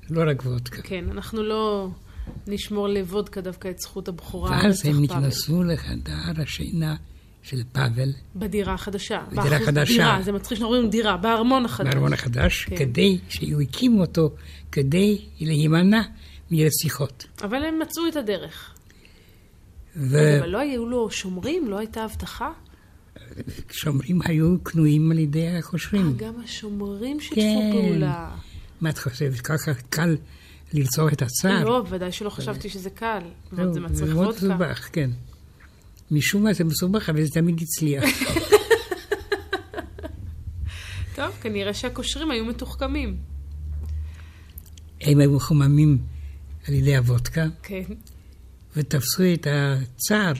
לא 0.09 0.31
רק 0.31 0.45
וודקה. 0.45 0.81
כן, 0.81 1.05
אנחנו 1.11 1.43
לא 1.43 1.87
נשמור 2.47 2.87
לוודקה 2.87 3.41
דווקא 3.41 3.67
את 3.67 3.79
זכות 3.79 4.07
הבכורה. 4.07 4.51
ואז 4.51 4.85
הם. 4.85 5.03
נכנסו 5.03 5.63
לחדר 5.63 6.13
השינה 6.41 6.95
של 7.43 7.57
פאבל, 7.71 8.09
בדירה 8.35 8.73
החדשה. 8.73 9.21
בדירה 9.31 9.57
באחוז- 9.59 9.65
חדשה. 9.65 9.93
דירה, 9.93 10.21
זה 10.21 10.31
מצחיק 10.31 10.57
שאנחנו 10.57 10.75
אומרים 10.75 10.89
דירה, 10.91 11.17
בארמון 11.17 11.65
החדש. 11.65 11.93
בארמון 11.93 12.13
החדש, 12.13 12.65
כן. 12.65 12.75
כדי 12.75 13.17
שהוא 13.29 13.61
הקים 13.61 13.99
אותו, 13.99 14.29
כדי 14.71 15.17
להימנע 15.39 16.01
מרציחות. 16.51 17.25
אבל 17.43 17.63
הם 17.65 17.79
מצאו 17.79 18.07
את 18.07 18.15
הדרך. 18.15 18.71
ו- 19.95 20.39
אבל 20.39 20.49
לא 20.49 20.57
היו 20.59 20.85
לו 20.85 21.11
שומרים? 21.11 21.67
לא 21.67 21.77
הייתה 21.77 22.05
אבטחה? 22.05 22.49
שומרים 23.71 24.19
היו 24.25 24.55
קנויים 24.63 25.11
על 25.11 25.19
ידי 25.19 25.47
אה, 25.47 25.57
החושבים. 25.57 26.13
גם 26.17 26.33
השומרים 26.43 27.19
שיתפו 27.19 27.41
כן. 27.41 27.71
פעולה. 27.71 28.35
מה 28.81 28.89
את 28.89 28.97
חושבת, 28.97 29.41
ככה 29.41 29.73
קל 29.89 30.17
לרצוח 30.73 31.13
את 31.13 31.21
הצער? 31.21 31.63
לא, 31.63 31.83
ודאי 31.89 32.11
שלא 32.11 32.29
חשבתי 32.29 32.69
שזה 32.69 32.89
קל. 32.89 33.21
אבל 33.53 33.73
זה 33.73 33.79
מצריך 33.79 34.13
מאוד. 34.13 34.35
מסובך, 34.35 34.89
כן. 34.91 35.09
משום 36.11 36.43
מה 36.43 36.53
זה 36.53 36.63
מסובך, 36.63 37.09
אבל 37.09 37.23
זה 37.23 37.31
תמיד 37.31 37.61
הצליח. 37.61 38.03
טוב, 41.15 41.31
כנראה 41.41 41.73
שהקושרים 41.73 42.31
היו 42.31 42.45
מתוחכמים. 42.45 43.17
הם 45.01 45.19
היו 45.19 45.31
מחוממים 45.31 45.97
על 46.67 46.73
ידי 46.73 46.97
הוודקה, 46.97 47.45
כן. 47.63 47.83
ותפסו 48.75 49.23
את 49.33 49.47
הצער 49.49 50.33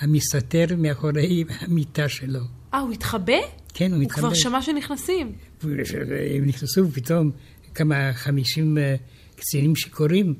המסתתר 0.00 0.66
מאחורי 0.78 1.44
המיטה 1.60 2.08
שלו. 2.08 2.40
אה, 2.74 2.78
הוא 2.78 2.92
התחבא? 2.92 3.32
כן, 3.74 3.86
הוא 3.90 3.94
הוא 3.96 4.04
מתחבא. 4.04 4.22
כבר 4.22 4.34
שמע 4.34 4.62
שנכנסים. 4.62 5.32
הם 5.62 6.44
נכנסו 6.46 6.90
פתאום 6.90 7.30
כמה 7.74 8.12
חמישים 8.12 8.78
אה, 8.78 8.96
קצינים 9.36 9.76
שיכורים, 9.76 10.34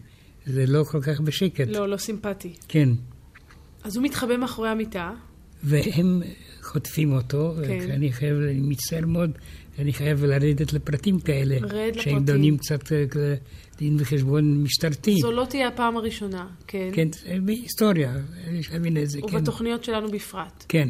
זה 0.47 0.67
לא 0.67 0.85
כל 0.85 1.01
כך 1.03 1.21
בשקט. 1.21 1.69
לא, 1.69 1.89
לא 1.89 1.97
סימפטי. 1.97 2.53
כן. 2.69 2.89
אז 3.85 3.97
הוא 3.97 4.05
מתחבא 4.05 4.37
מאחורי 4.37 4.69
המיטה. 4.69 5.11
והם 5.63 6.23
חוטפים 6.63 7.13
אותו, 7.13 7.55
כן. 7.67 7.79
ואני 7.89 8.13
חייב, 8.13 8.37
אני 8.37 8.61
מצטער 8.61 9.07
מאוד, 9.07 9.31
אני 9.79 9.93
חייב 9.93 10.25
לרדת 10.25 10.73
לפרטים 10.73 11.21
כאלה. 11.21 11.57
רד 11.57 11.63
לפרטים. 11.63 12.03
שהם 12.03 12.25
דונים 12.25 12.59
קצת 12.59 12.93
אה, 12.93 13.05
דין 13.81 13.97
וחשבון 13.99 14.63
משטרתי. 14.63 15.17
זו 15.21 15.33
לא 15.33 15.45
תהיה 15.45 15.69
הפעם 15.69 15.97
הראשונה, 15.97 16.47
כן. 16.67 16.89
כן, 16.93 17.09
בהיסטוריה, 17.45 18.15
יש 18.53 18.71
להבין 18.71 18.97
את 18.97 19.11
זה, 19.11 19.19
כן. 19.21 19.37
ובתוכניות 19.37 19.85
שלנו 19.85 20.09
בפרט. 20.11 20.65
כן. 20.69 20.89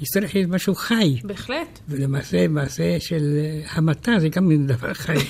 היסטוריה 0.00 0.28
היא 0.34 0.46
משהו 0.46 0.74
חי, 0.74 1.16
בהחלט. 1.24 1.78
ולמעשה 1.88 2.48
מעשה 2.48 3.00
של 3.00 3.36
אה, 3.36 3.62
המתה 3.72 4.12
זה 4.18 4.28
גם 4.28 4.66
דבר 4.66 4.94
חי. 4.94 5.16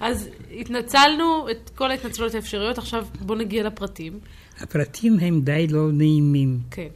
אז 0.00 0.28
התנצלנו 0.60 1.50
את 1.50 1.70
כל 1.74 1.90
ההתנצלות 1.90 2.34
האפשריות, 2.34 2.78
עכשיו 2.78 3.06
בואו 3.20 3.38
נגיע 3.38 3.64
לפרטים. 3.66 4.18
הפרטים 4.60 5.18
הם 5.20 5.40
די 5.40 5.66
לא 5.70 5.92
נעימים. 5.92 6.58
כן. 6.70 6.88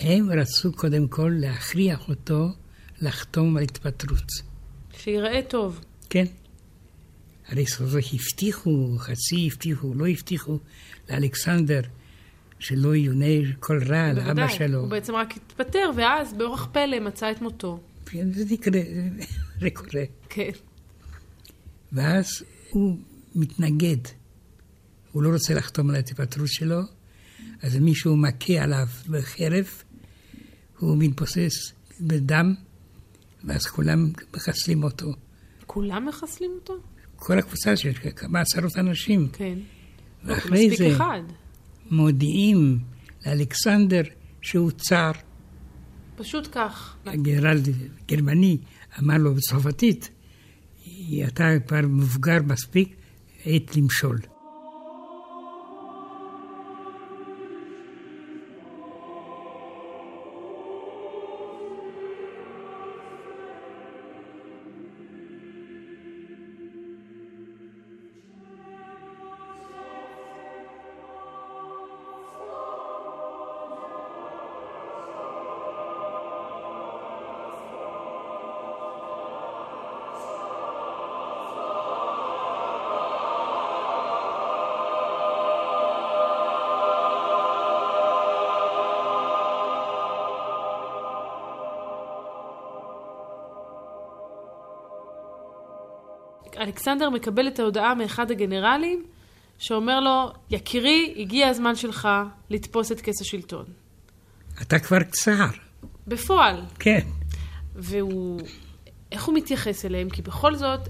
הם 0.00 0.30
רצו 0.30 0.72
קודם 0.72 1.08
כל 1.08 1.32
להכריח 1.34 2.08
אותו 2.08 2.48
לחתום 3.00 3.56
על 3.56 3.62
התפטרות. 3.62 4.30
שיראה 4.96 5.42
טוב. 5.48 5.80
כן. 6.10 6.24
הרי 7.48 7.66
סוף 7.66 7.88
הבטיחו, 8.14 8.96
חצי 8.98 9.48
הבטיחו, 9.52 9.94
לא 9.94 10.06
הבטיחו 10.08 10.58
לאלכסנדר 11.10 11.80
שלא 12.58 12.94
יונה 12.94 13.52
כל 13.60 13.78
רע 13.88 14.12
לאבא 14.12 14.32
בוודאי. 14.32 14.56
שלו. 14.56 14.80
הוא 14.80 14.88
בעצם 14.88 15.14
רק 15.14 15.36
התפטר, 15.36 15.90
ואז 15.96 16.34
באורח 16.34 16.68
פלא 16.72 17.00
מצא 17.00 17.30
את 17.30 17.42
מותו. 17.42 17.80
זה 18.12 18.54
יקרה, 18.54 18.80
זה 19.60 19.70
קורה. 19.70 20.04
כן. 20.28 20.50
ואז 21.92 22.26
הוא 22.70 22.96
מתנגד. 23.34 23.96
הוא 25.12 25.22
לא 25.22 25.28
רוצה 25.32 25.54
לחתום 25.54 25.90
על 25.90 25.96
ההתפטרות 25.96 26.48
שלו, 26.48 26.80
אז 27.62 27.76
מישהו 27.76 28.16
מכה 28.16 28.54
עליו 28.62 28.86
בחרב, 29.10 29.66
הוא 30.78 30.96
מתבוסס 30.98 31.72
בדם, 32.00 32.54
ואז 33.44 33.66
כולם 33.66 34.12
מחסלים 34.34 34.84
אותו. 34.84 35.12
כולם 35.66 36.06
מחסלים 36.06 36.50
אותו? 36.54 36.74
כל 37.16 37.38
הקבוצה 37.38 37.76
של 37.76 37.92
כמה 38.16 38.40
עשרות 38.40 38.76
אנשים. 38.76 39.28
כן. 39.32 39.58
ואחרי 40.24 40.76
זה 40.76 40.88
אחד. 40.96 41.20
מודיעים 41.90 42.78
לאלכסנדר 43.26 44.02
שהוא 44.42 44.70
צר. 44.70 45.10
פשוט 46.16 46.48
כך. 46.52 46.96
הגנרל 47.06 47.58
גרמני 48.08 48.58
אמר 48.98 49.18
לו 49.18 49.34
בצרפתית, 49.34 50.10
אתה 51.28 51.44
כבר 51.66 51.80
מבוגר 51.82 52.42
מספיק, 52.46 52.96
עת 53.44 53.76
למשול. 53.76 54.18
אלכסנדר 96.76 97.10
מקבל 97.10 97.48
את 97.48 97.58
ההודעה 97.58 97.94
מאחד 97.94 98.30
הגנרלים, 98.30 99.04
שאומר 99.58 100.00
לו, 100.00 100.32
יקירי, 100.50 101.14
הגיע 101.16 101.48
הזמן 101.48 101.76
שלך 101.76 102.08
לתפוס 102.50 102.92
את 102.92 103.00
כס 103.00 103.20
השלטון. 103.20 103.64
אתה 104.62 104.78
כבר 104.78 105.02
צער, 105.10 105.50
בפועל. 106.06 106.62
כן. 106.78 107.00
והוא... 107.74 108.40
איך 109.12 109.24
הוא 109.24 109.34
מתייחס 109.34 109.84
אליהם? 109.84 110.10
כי 110.10 110.22
בכל 110.22 110.54
זאת, 110.56 110.80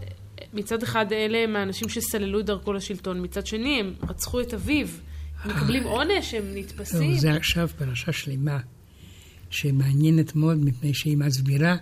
מצד 0.53 0.83
אחד 0.83 1.13
אלה 1.13 1.39
הם 1.39 1.57
האנשים 1.57 1.89
שסללו 1.89 2.41
את 2.41 2.47
דרכו 2.47 2.73
לשלטון, 2.73 3.25
מצד 3.25 3.47
שני 3.47 3.81
הם 3.81 3.95
רצחו 4.09 4.41
את 4.41 4.55
אביו. 4.55 4.89
הם 5.43 5.51
מקבלים 5.51 5.85
עונש, 5.85 6.35
הם 6.35 6.45
נתפסים. 6.55 7.19
זה 7.19 7.33
עכשיו 7.33 7.69
פרשה 7.79 8.13
שלמה, 8.13 8.59
שמעניינת 9.51 10.37
מאוד 10.37 10.65
מפני 10.65 10.95
שהיא 10.95 11.17
מסבירה 11.17 11.77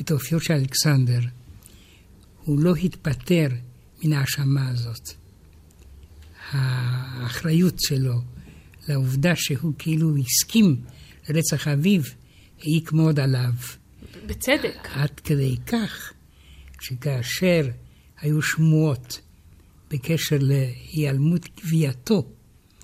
את 0.00 0.10
האופיות 0.10 0.42
של 0.42 0.54
אלכסנדר. 0.54 1.20
הוא 2.44 2.60
לא 2.60 2.74
התפטר 2.74 3.48
מן 4.04 4.12
ההאשמה 4.12 4.68
הזאת. 4.68 5.08
האחריות 6.50 7.74
שלו 7.80 8.20
לעובדה 8.88 9.32
שהוא 9.36 9.72
כאילו 9.78 10.16
הסכים 10.16 10.76
לרצח 11.28 11.68
אביו 11.68 12.02
העיק 12.62 12.90
עליו. 13.16 13.52
בצדק. 14.26 14.88
עד 14.94 15.20
כדי 15.20 15.56
כך 15.66 16.12
שכאשר 16.80 17.68
היו 18.20 18.42
שמועות 18.42 19.20
בקשר 19.90 20.36
להיעלמות 20.40 21.48
גווייתו 21.60 22.26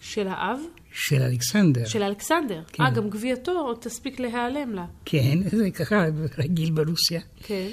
של 0.00 0.28
האב? 0.28 0.58
של 0.92 1.22
אלכסנדר, 1.22 1.84
של 1.84 2.02
אלכסנדר. 2.02 2.62
כן. 2.72 2.82
אה, 2.82 2.90
גם 2.90 3.10
גווייתו 3.10 3.52
עוד 3.52 3.78
תספיק 3.80 4.20
להיעלם 4.20 4.72
לה. 4.72 4.86
כן, 5.04 5.38
זה 5.50 5.70
ככה 5.70 6.04
רגיל 6.38 6.70
ברוסיה, 6.70 7.20
כן. 7.42 7.68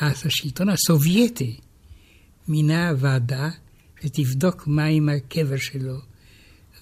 אז 0.00 0.26
השלטון 0.26 0.68
הסובייטי 0.68 1.56
מינה 2.48 2.92
ועדה 2.98 3.48
שתבדוק 4.02 4.66
מה 4.66 4.84
עם 4.84 5.08
הקבר 5.08 5.56
שלו, 5.56 5.96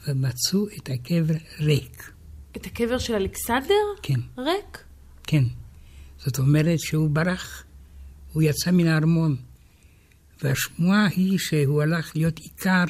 ומצאו 0.07 0.67
את 0.77 0.91
הקבר 0.95 1.35
ריק. 1.61 2.13
את 2.57 2.67
הקבר 2.67 2.99
של 2.99 3.15
אלכסנדר? 3.15 3.75
כן. 4.03 4.21
ריק? 4.39 4.85
כן. 5.25 5.45
זאת 6.19 6.39
אומרת 6.39 6.79
שהוא 6.81 7.11
ברח, 7.11 7.65
הוא 8.33 8.43
יצא 8.43 8.71
מן 8.71 8.87
הארמון. 8.87 9.37
והשמועה 10.43 11.07
היא 11.07 11.39
שהוא 11.39 11.83
הלך 11.83 12.17
להיות 12.17 12.39
עיקר 12.39 12.85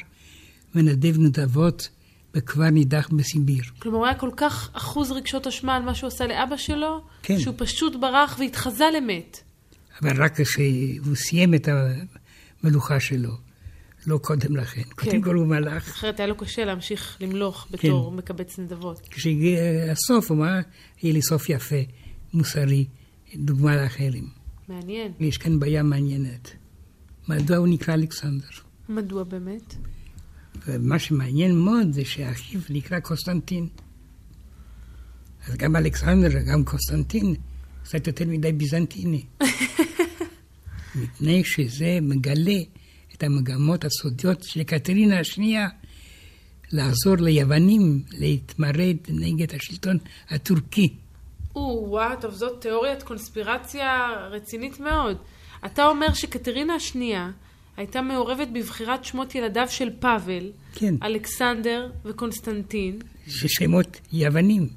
מנדב 0.75 1.19
נדבות 1.19 1.89
בכפר 2.35 2.71
נידח 2.71 3.09
בסיביר. 3.13 3.63
כלומר, 3.79 3.99
הוא 3.99 4.07
היה 4.07 4.15
כל 4.15 4.31
כך 4.37 4.71
אחוז 4.73 5.13
רגשות 5.13 5.47
אשמה 5.47 5.77
על 5.77 5.83
מה 5.83 5.95
שהוא 5.95 6.09
עשה 6.09 6.27
לאבא 6.27 6.57
שלו, 6.57 7.05
כן. 7.23 7.39
שהוא 7.39 7.55
פשוט 7.59 7.97
ברח 8.01 8.37
והתחזה 8.39 8.85
למת. 8.97 9.41
אבל 10.03 10.23
רק 10.23 10.41
כשהוא 10.41 11.15
סיים 11.15 11.55
את 11.55 11.69
המלוכה 12.63 13.01
שלו, 13.01 13.31
לא 14.07 14.19
קודם 14.19 14.57
לכן. 14.57 14.83
קודם 14.83 15.23
כל 15.23 15.35
הוא 15.35 15.47
מלך. 15.47 15.89
אחרת 15.89 16.21
היה 16.21 16.27
לו 16.27 16.37
קשה 16.37 16.65
להמשיך 16.65 17.17
למלוך 17.21 17.67
בתור 17.71 18.11
כן. 18.11 18.17
מקבץ 18.17 18.59
נדבות. 18.59 19.09
כשהגיע 19.11 19.61
הסוף, 19.93 20.31
הוא 20.31 20.39
אמר, 20.39 20.59
יהיה 21.03 21.15
לי 21.15 21.23
סוף 21.23 21.49
יפה, 21.49 21.77
מוסרי, 22.35 22.87
דוגמה 23.35 23.77
לאחרים. 23.77 24.29
מעניין. 24.69 25.13
יש 25.21 25.39
כאן 25.39 25.61
בעיה 25.61 25.83
מעניינת. 25.83 26.51
מדוע 27.29 27.57
הוא 27.57 27.69
נקרא 27.69 27.95
אלכסנדר? 27.95 28.47
מדוע 28.89 29.25
באמת? 29.25 29.75
ומה 30.67 30.99
שמעניין 30.99 31.59
מאוד 31.59 31.93
זה 31.93 32.05
שאחיו 32.05 32.61
נקרא 32.71 33.01
קוסטנטין. 33.01 33.69
אז 35.47 35.57
גם 35.57 35.77
אלכסנדר 35.77 36.29
וגם 36.33 36.65
קוסטנטין 36.65 37.35
קצת 37.83 38.07
יותר 38.07 38.25
מדי 38.27 38.53
ביזנטיני. 38.53 39.25
מפני 41.03 41.45
שזה 41.45 41.99
מגלה 42.03 42.61
את 43.15 43.23
המגמות 43.23 43.85
הסודיות 43.85 44.43
של 44.43 44.63
קטרינה 44.63 45.21
השנייה 45.21 45.69
לעזור 46.73 47.17
ליוונים 47.19 48.03
להתמרד 48.19 48.97
נגד 49.09 49.55
השלטון 49.55 49.99
הטורקי. 50.31 50.95
או, 51.57 51.87
וואו, 51.89 52.21
טוב, 52.21 52.35
זאת 52.35 52.61
תיאוריית 52.61 53.03
קונספירציה 53.03 54.09
רצינית 54.31 54.81
מאוד. 54.81 55.17
אתה 55.67 55.87
אומר 55.87 56.13
שקטרינה 56.15 56.75
השנייה 56.75 57.31
הייתה 57.77 58.03
מעורבת 58.03 58.49
בבחירת 58.53 59.05
שמות 59.05 59.35
ילדיו 59.35 59.67
של 59.69 59.91
פאבל, 60.01 60.51
כן. 60.75 60.95
אלכסנדר 61.03 61.91
וקונסטנטין, 62.05 62.99
ששמות 63.27 64.01
יוונים. 64.13 64.69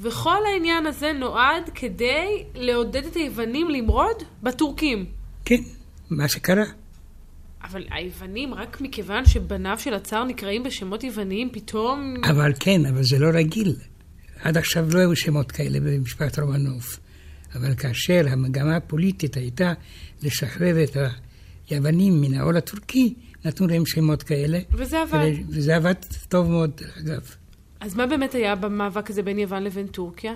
וכל 0.00 0.38
העניין 0.52 0.86
הזה 0.86 1.12
נועד 1.12 1.70
כדי 1.74 2.44
לעודד 2.54 3.04
את 3.06 3.14
היוונים 3.14 3.70
למרוד 3.70 4.22
בטורקים. 4.42 5.06
כן, 5.46 5.62
מה 6.10 6.28
שקרה. 6.28 6.64
אבל 7.64 7.84
היוונים, 7.90 8.54
רק 8.54 8.80
מכיוון 8.80 9.26
שבניו 9.26 9.78
של 9.78 9.94
הצאר 9.94 10.24
נקראים 10.24 10.62
בשמות 10.62 11.04
יווניים, 11.04 11.50
פתאום... 11.52 12.14
אבל 12.24 12.52
כן, 12.60 12.86
אבל 12.86 13.02
זה 13.02 13.18
לא 13.18 13.28
רגיל. 13.34 13.76
עד 14.42 14.56
עכשיו 14.56 14.86
לא 14.94 14.98
היו 14.98 15.16
שמות 15.16 15.52
כאלה 15.52 15.80
במשפט 15.80 16.38
רומנוב. 16.38 16.98
אבל 17.54 17.74
כאשר 17.74 18.22
המגמה 18.28 18.76
הפוליטית 18.76 19.36
הייתה 19.36 19.72
לשחרר 20.22 20.84
את 20.84 20.96
היוונים 21.70 22.20
מן 22.20 22.34
העול 22.34 22.56
הטורקי, 22.56 23.14
נתנו 23.44 23.66
להם 23.66 23.86
שמות 23.86 24.22
כאלה. 24.22 24.58
וזה 24.72 25.02
עבד. 25.02 25.30
וזה 25.48 25.76
עבד 25.76 25.94
טוב 26.28 26.50
מאוד, 26.50 26.80
אגב. 27.00 27.34
אז 27.80 27.94
מה 27.94 28.06
באמת 28.06 28.34
היה 28.34 28.54
במאבק 28.54 29.10
הזה 29.10 29.22
בין 29.22 29.38
יוון 29.38 29.62
לבין 29.64 29.86
טורקיה? 29.86 30.32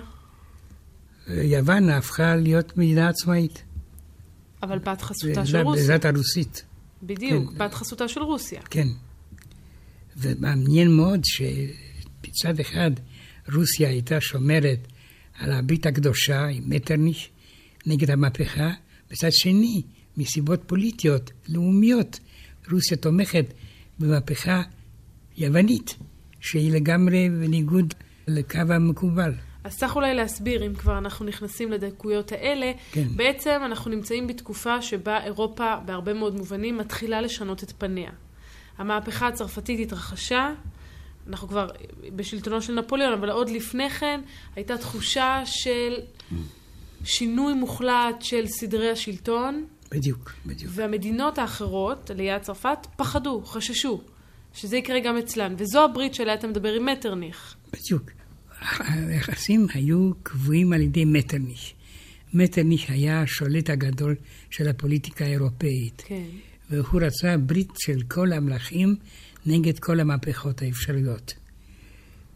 יוון 1.27 1.89
הפכה 1.89 2.35
להיות 2.35 2.77
מדינה 2.77 3.09
עצמאית. 3.09 3.63
אבל 4.63 4.79
בת 4.79 5.01
חסותה 5.01 5.45
של 5.45 5.57
רוסיה. 5.57 5.81
בעזרת 5.81 6.05
הרוסית, 6.05 6.63
בדיוק, 7.03 7.51
כן. 7.51 7.57
בת 7.57 7.73
חסותה 7.73 8.07
של 8.07 8.21
רוסיה. 8.21 8.61
כן. 8.61 8.87
ומעניין 10.17 10.91
מאוד 10.95 11.19
שבצד 11.23 12.59
אחד 12.59 12.91
רוסיה 13.53 13.89
הייתה 13.89 14.21
שומרת 14.21 14.87
על 15.39 15.51
הברית 15.51 15.85
הקדושה 15.85 16.45
עם 16.45 16.63
מטרניש 16.65 17.29
נגד 17.85 18.11
המהפכה, 18.11 18.71
בצד 19.11 19.31
שני, 19.31 19.81
מסיבות 20.17 20.63
פוליטיות, 20.67 21.31
לאומיות, 21.49 22.19
רוסיה 22.71 22.97
תומכת 22.97 23.45
במהפכה 23.99 24.61
יוונית, 25.37 25.97
שהיא 26.39 26.71
לגמרי 26.71 27.29
בניגוד 27.29 27.93
לקו 28.27 28.59
המקובל. 28.69 29.33
אז 29.63 29.77
צריך 29.77 29.95
אולי 29.95 30.13
להסביר, 30.13 30.65
אם 30.65 30.75
כבר 30.75 30.97
אנחנו 30.97 31.25
נכנסים 31.25 31.71
לדקויות 31.71 32.31
האלה, 32.31 32.71
כן. 32.91 33.07
בעצם 33.15 33.61
אנחנו 33.65 33.91
נמצאים 33.91 34.27
בתקופה 34.27 34.81
שבה 34.81 35.23
אירופה, 35.23 35.75
בהרבה 35.85 36.13
מאוד 36.13 36.35
מובנים, 36.35 36.77
מתחילה 36.77 37.21
לשנות 37.21 37.63
את 37.63 37.71
פניה. 37.77 38.11
המהפכה 38.77 39.27
הצרפתית 39.27 39.79
התרחשה, 39.79 40.53
אנחנו 41.27 41.47
כבר 41.47 41.67
בשלטונו 42.15 42.61
של 42.61 42.73
נפוליאון, 42.73 43.13
אבל 43.13 43.29
עוד 43.29 43.49
לפני 43.49 43.89
כן 43.89 44.21
הייתה 44.55 44.77
תחושה 44.77 45.41
של 45.45 45.99
שינוי 47.03 47.53
מוחלט 47.53 48.21
של 48.21 48.47
סדרי 48.47 48.91
השלטון, 48.91 49.65
בדיוק, 49.91 50.31
בדיוק. 50.45 50.71
והמדינות 50.75 51.37
האחרות, 51.37 52.11
ליד 52.15 52.41
צרפת, 52.41 52.87
פחדו, 52.95 53.41
חששו, 53.45 54.01
שזה 54.53 54.77
יקרה 54.77 54.99
גם 54.99 55.17
אצלן. 55.17 55.55
וזו 55.57 55.83
הברית 55.83 56.13
שעליה 56.15 56.33
אתה 56.33 56.47
מדבר 56.47 56.73
עם 56.73 56.85
מטרניך. 56.85 57.55
בדיוק. 57.73 58.11
היחסים 58.61 59.67
היו 59.73 60.11
קבועים 60.23 60.73
על 60.73 60.81
ידי 60.81 61.05
מטרניש. 61.05 61.73
מטרניש 62.33 62.89
היה 62.89 63.21
השולט 63.21 63.69
הגדול 63.69 64.15
של 64.49 64.67
הפוליטיקה 64.67 65.25
האירופאית. 65.25 66.03
כן. 66.05 66.23
והוא 66.69 67.01
רצה 67.01 67.37
ברית 67.37 67.71
של 67.79 68.01
כל 68.07 68.33
המלכים 68.33 68.95
נגד 69.45 69.79
כל 69.79 69.99
המהפכות 69.99 70.61
האפשריות. 70.61 71.33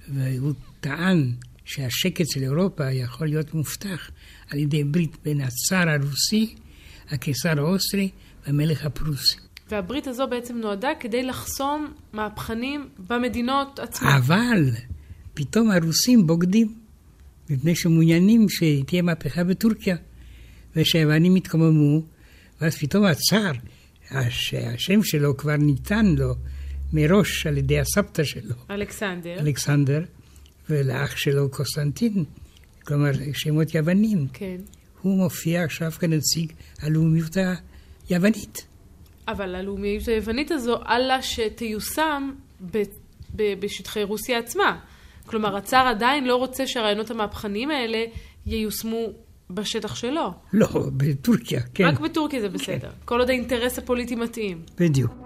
והוא 0.07 0.53
טען 0.79 1.31
שהשקט 1.65 2.25
של 2.29 2.43
אירופה 2.43 2.91
יכול 2.91 3.27
להיות 3.27 3.53
מובטח 3.53 4.11
על 4.49 4.59
ידי 4.59 4.83
ברית 4.83 5.17
בין 5.23 5.41
הצאר 5.41 5.89
הרוסי, 5.89 6.55
הקיסר 7.09 7.59
האוסטרי 7.59 8.09
והמלך 8.45 8.85
הפרוסי. 8.85 9.37
והברית 9.69 10.07
הזו 10.07 10.27
בעצם 10.27 10.57
נועדה 10.57 10.89
כדי 10.99 11.23
לחסום 11.23 11.93
מהפכנים 12.13 12.89
במדינות 13.07 13.79
עצמן. 13.79 14.09
אבל 14.09 14.69
פתאום 15.35 15.71
הרוסים 15.71 16.27
בוגדים, 16.27 16.75
מפני 17.49 17.75
שמעוניינים 17.75 18.45
שתהיה 18.49 19.01
מהפכה 19.01 19.43
בטורקיה, 19.43 19.95
ושהיוונים 20.75 21.35
התקוממו, 21.35 22.01
ואז 22.61 22.77
פתאום 22.77 23.05
הצאר, 23.05 23.51
שהשם 24.29 25.03
שלו 25.03 25.37
כבר 25.37 25.55
ניתן 25.55 26.05
לו 26.05 26.35
מראש 26.93 27.47
על 27.47 27.57
ידי 27.57 27.79
הסבתא 27.79 28.23
שלו, 28.23 28.55
אלכסנדר. 28.69 29.39
אלכסנדר, 29.39 30.01
ולאח 30.69 31.17
שלו 31.17 31.49
קוסטנטין, 31.49 32.23
כלומר 32.83 33.11
שמות 33.33 33.75
יוונים. 33.75 34.27
כן. 34.33 34.57
הוא 35.01 35.17
מופיע 35.17 35.63
עכשיו 35.63 35.91
כנציג 35.91 36.51
הלאומיות 36.81 37.37
היוונית. 38.09 38.65
אבל 39.27 39.55
הלאומיות 39.55 40.07
היוונית 40.07 40.51
הזו, 40.51 40.75
אללה 40.89 41.21
שתיושם 41.21 42.31
ב- 42.71 42.83
ב- 43.35 43.59
בשטחי 43.59 44.03
רוסיה 44.03 44.39
עצמה. 44.39 44.79
כלומר, 45.25 45.57
הצאר 45.57 45.87
עדיין 45.87 46.25
לא 46.25 46.35
רוצה 46.35 46.67
שהרעיונות 46.67 47.11
המהפכניים 47.11 47.71
האלה 47.71 48.03
ייושמו 48.45 49.07
בשטח 49.49 49.95
שלו. 49.95 50.33
לא, 50.53 50.67
בטורקיה, 50.97 51.61
כן, 51.73 51.85
רק 51.85 51.99
בטורקיה 51.99 52.41
זה 52.41 52.49
בסדר. 52.49 52.89
כל 53.05 53.19
עוד 53.19 53.29
האינטרס 53.29 53.77
הפוליטי 53.77 54.15
מתאים. 54.15 54.61
בדיוק. 54.79 55.24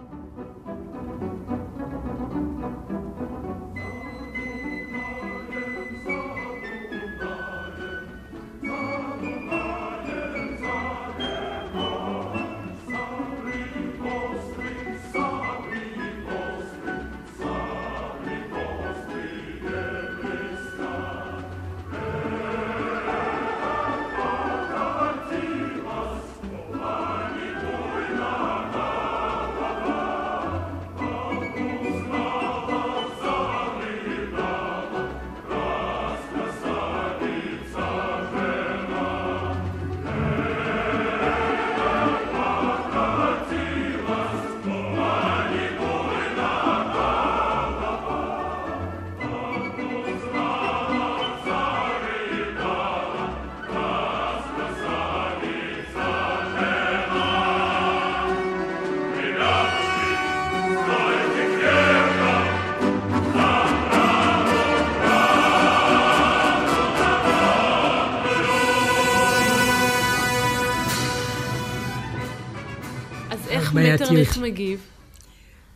מטרניך 74.12 74.38
מגיב? 74.38 74.80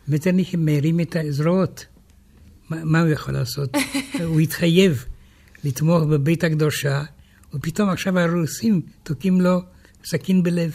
מטרניך 0.08 0.54
מרים 0.58 1.00
את 1.00 1.16
הזרועות. 1.16 1.86
מה, 2.70 2.84
מה 2.84 3.00
הוא 3.00 3.08
יכול 3.08 3.34
לעשות? 3.34 3.70
הוא 4.24 4.40
התחייב 4.40 5.04
לתמוך 5.64 6.02
בבית 6.02 6.44
הקדושה, 6.44 7.02
ופתאום 7.54 7.88
עכשיו 7.88 8.18
הרוסים 8.18 8.80
תוקעים 9.02 9.40
לו 9.40 9.60
סכין 10.04 10.42
בלב. 10.42 10.74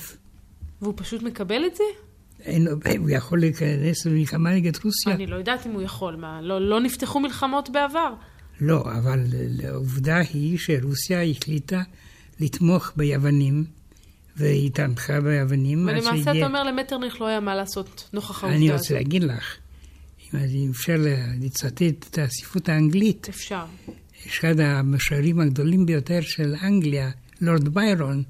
והוא 0.82 0.94
פשוט 0.98 1.24
מקבל 1.24 1.66
את 1.66 1.76
זה? 1.76 1.84
אין, 2.44 2.68
הוא 2.98 3.10
יכול 3.10 3.40
להיכנס 3.40 4.06
למלחמה 4.06 4.56
נגד 4.56 4.72
רוסיה? 4.84 5.14
אני 5.14 5.28
לא 5.28 5.36
יודעת 5.36 5.66
אם 5.68 5.72
הוא 5.72 5.82
יכול. 5.82 6.16
מה, 6.16 6.42
לא, 6.42 6.70
לא 6.70 6.80
נפתחו 6.80 7.20
מלחמות 7.20 7.70
בעבר. 7.70 8.14
לא, 8.62 8.82
אבל 8.82 9.20
העובדה 9.64 10.18
היא 10.18 10.58
שרוסיה 10.58 11.24
החליטה 11.24 11.82
לתמוך 12.40 12.92
ביוונים, 12.96 13.66
והיא 14.40 14.72
ביוונים. 15.24 15.90
עד 15.90 15.96
ולמעשה 15.96 16.32
אתה 16.32 16.46
אומר 16.46 16.64
למטרניך 16.64 17.22
לא 17.22 17.28
היה 17.28 17.40
מה 17.40 17.56
לעשות 17.56 18.10
נוכח 18.14 18.44
העובדה 18.44 18.58
אני 18.58 18.72
הזאת. 18.72 18.80
רוצה 18.82 18.94
להגיד 18.94 19.24
לך, 19.24 19.58
אם 20.20 20.40
אני 20.40 20.68
אפשר 20.72 20.96
לצטט 21.42 21.82
את 22.10 22.20
הספרות 22.22 22.70
האנגלית, 22.70 23.30
אפשר. 23.30 23.66
אחד 24.28 24.60
המשוררים 24.60 25.40
הגדולים 25.40 25.86
ביותר 25.86 26.22
של 26.22 26.56
אנגליה, 26.64 27.12
לורד 27.42 27.70
ביירון, 27.70 28.24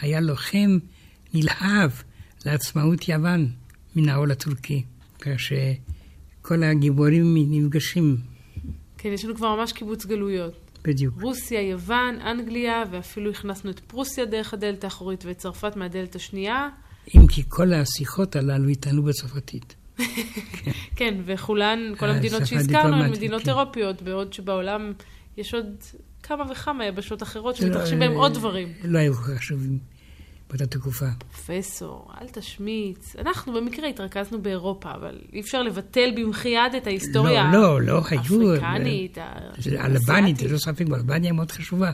היה 0.00 0.20
לוחם 0.20 0.78
נלהב 1.34 1.90
לעצמאות 2.46 3.08
יוון 3.08 3.48
מן 3.96 4.08
העול 4.08 4.30
הטורקי. 4.30 4.82
כך 5.20 5.40
שכל 5.40 6.62
הגיבורים 6.62 7.34
נפגשים 7.36 8.16
כן, 8.98 9.12
יש 9.12 9.24
לנו 9.24 9.34
כבר 9.34 9.56
ממש 9.56 9.72
קיבוץ 9.72 10.06
גלויות. 10.06 10.65
בדיוק. 10.86 11.14
רוסיה, 11.22 11.60
יוון, 11.60 12.20
אנגליה, 12.20 12.82
ואפילו 12.90 13.30
הכנסנו 13.30 13.70
את 13.70 13.80
פרוסיה 13.80 14.24
דרך 14.24 14.54
הדלת 14.54 14.84
האחורית 14.84 15.24
ואת 15.24 15.38
צרפת 15.38 15.76
מהדלת 15.76 16.14
השנייה. 16.14 16.68
אם 17.14 17.26
כי 17.26 17.42
כל 17.48 17.72
השיחות 17.72 18.36
הללו 18.36 18.68
התנהלו 18.68 19.02
בצרפתית. 19.02 19.74
כן, 20.96 21.14
וכולן, 21.24 21.78
כל 21.98 22.08
המדינות 22.08 22.42
השפה 22.42 22.56
שהזכרנו 22.56 22.96
הן 22.96 23.10
מדינות 23.10 23.42
כן. 23.42 23.48
אירופיות, 23.48 24.02
בעוד 24.02 24.32
שבעולם 24.32 24.92
יש 25.36 25.54
עוד 25.54 25.66
כמה 26.22 26.52
וכמה 26.52 26.86
יבשות 26.86 27.22
אחרות 27.22 27.60
לא- 27.60 27.66
שמתרחשים 27.66 27.98
בהן 27.98 28.12
עוד 28.12 28.34
דברים. 28.34 28.72
לא 28.84 28.98
היו 28.98 29.14
חשובים 29.14 29.78
באותה 30.50 30.66
תקופה. 30.66 31.06
פרופסור, 31.18 32.10
אל 32.20 32.28
תשמיץ. 32.28 33.16
אנחנו 33.18 33.52
במקרה 33.52 33.88
התרכזנו 33.88 34.42
באירופה, 34.42 34.90
אבל 34.94 35.18
אי 35.32 35.40
אפשר 35.40 35.62
לבטל 35.62 36.10
במחי 36.16 36.48
יד 36.48 36.74
את 36.76 36.86
ההיסטוריה 36.86 37.50
לא, 37.52 37.58
לא, 37.60 37.82
לא 37.82 38.00
היו... 38.10 38.52
האפריקנית, 38.52 39.18
זה- 39.58 39.82
הלבנית. 39.82 40.42
ללא 40.42 40.58
ספק, 40.58 40.84
אלבניה 40.94 41.32
מאוד 41.32 41.50
חשובה. 41.50 41.90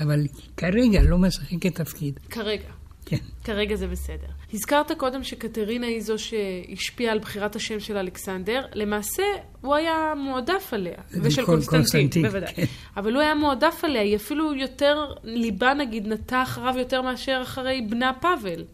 אבל 0.00 0.20
כרגע 0.56 1.02
לא 1.02 1.18
משחקת 1.18 1.74
תפקיד. 1.74 2.20
כרגע. 2.30 2.68
כן. 3.08 3.16
כרגע 3.44 3.76
זה 3.76 3.86
בסדר. 3.86 4.26
הזכרת 4.54 4.92
קודם 4.92 5.24
שקטרינה 5.24 5.86
היא 5.86 6.00
זו 6.00 6.14
שהשפיעה 6.18 7.12
על 7.12 7.18
בחירת 7.18 7.56
השם 7.56 7.80
של 7.80 7.96
אלכסנדר. 7.96 8.66
למעשה, 8.74 9.22
הוא 9.60 9.74
היה 9.74 10.12
מועדף 10.16 10.72
עליה. 10.72 10.94
ושל 11.10 11.44
קונסטנטין, 11.44 11.78
קונסטנטין, 11.78 12.22
בוודאי. 12.26 12.54
כן. 12.54 12.64
אבל 12.96 13.12
הוא 13.14 13.22
היה 13.22 13.34
מועדף 13.34 13.80
עליה, 13.82 14.02
היא 14.02 14.16
אפילו 14.16 14.54
יותר, 14.54 15.14
ליבה 15.24 15.74
נגיד, 15.74 16.06
נטה 16.06 16.42
אחריו 16.42 16.74
יותר 16.78 17.02
מאשר 17.02 17.40
אחרי 17.42 17.86
בנה 17.90 18.12
פאבל. 18.20 18.64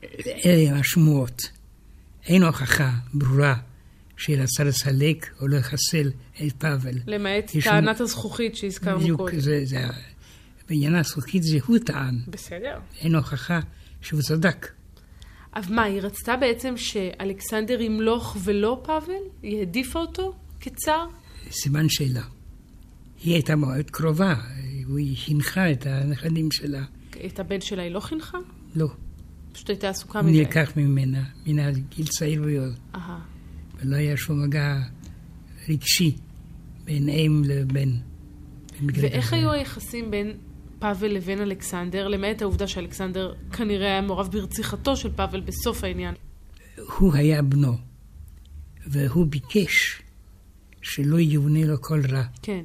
אלה 0.47 0.79
השמועות. 0.79 1.43
אין 2.27 2.43
הוכחה 2.43 2.91
ברורה 3.15 3.55
שהיא 4.17 4.39
רצה 4.39 4.65
לסלק 4.65 5.31
או 5.41 5.49
לחסל 5.49 6.11
את 6.47 6.53
פאבל. 6.53 6.95
למעט 7.07 7.51
טענת 7.65 8.01
הזכוכית 8.01 8.57
שהזכרנו 8.57 9.01
בדיוק, 9.01 9.21
קודם. 9.21 9.41
זה, 9.41 9.61
זה, 9.65 9.79
בעניין 10.69 10.95
הזכוכית 10.95 11.43
זה 11.43 11.59
הוא 11.67 11.79
טען. 11.79 12.19
בסדר. 12.29 12.79
אין 13.01 13.15
הוכחה 13.15 13.61
שהוא 14.05 14.21
צדק. 14.23 14.73
אז 15.53 15.71
מה, 15.71 15.83
היא 15.83 16.01
רצתה 16.01 16.37
בעצם 16.37 16.77
שאלכסנדר 16.77 17.81
ימלוך 17.81 18.37
ולא 18.45 18.83
פאבל? 18.85 19.13
היא 19.43 19.59
העדיפה 19.59 19.99
אותו 19.99 20.35
כצר? 20.61 21.07
סימן 21.51 21.89
שאלה. 21.89 22.23
היא 23.25 23.35
הייתה 23.35 23.57
מאוד 23.57 23.91
קרובה, 23.91 24.35
היא 24.97 25.17
הנחה 25.29 25.71
את 25.73 25.87
הנכדים 25.87 26.53
שלה. 26.53 26.85
את 27.27 27.41
הבן 27.41 27.61
שלה 27.61 27.83
היא 27.83 27.91
לא 27.91 28.01
חינכה? 28.01 28.39
לא, 28.77 28.89
פשוט 29.53 29.71
הייתה 29.71 29.89
עסוקה 29.89 30.19
הוא 30.19 30.29
מדי. 30.29 30.39
נלקח 30.39 30.73
ממנה, 30.77 31.25
מן 31.47 31.59
הגיל 31.59 32.07
צעיר 32.07 32.43
מאוד, 32.43 32.75
אהה. 32.95 33.21
ולא 33.77 33.97
היה 33.97 34.17
שום 34.17 34.45
מגע 34.45 34.77
רגשי 35.69 36.17
בין 36.85 37.09
אם 37.09 37.43
לבן. 37.47 37.91
במקרה 38.81 39.03
ואיך. 39.03 39.33
היו 39.33 39.53
היחסים 39.53 40.11
בין 40.11 40.37
פאבל 40.79 41.09
לבין 41.09 41.41
אלכסנדר, 41.41 42.09
למעט 42.09 42.43
העובדה 42.43 42.67
שאלכסנדר 42.67 43.35
כנראה 43.53 43.87
היה 43.87 44.01
מעורב 44.01 44.29
ברציחתו 44.33 44.97
של 44.97 45.11
פאבל 45.17 45.41
בסוף 45.41 45.85
העניין? 45.85 46.15
הוא 46.99 47.15
היה 47.15 47.43
בנו, 47.43 47.73
והוא 48.87 49.27
ביקש 49.27 50.03
שלא 50.83 51.19
יאונה 51.21 51.65
לו 51.65 51.83
כל 51.83 52.03
רע. 52.11 52.23
כן. 52.43 52.65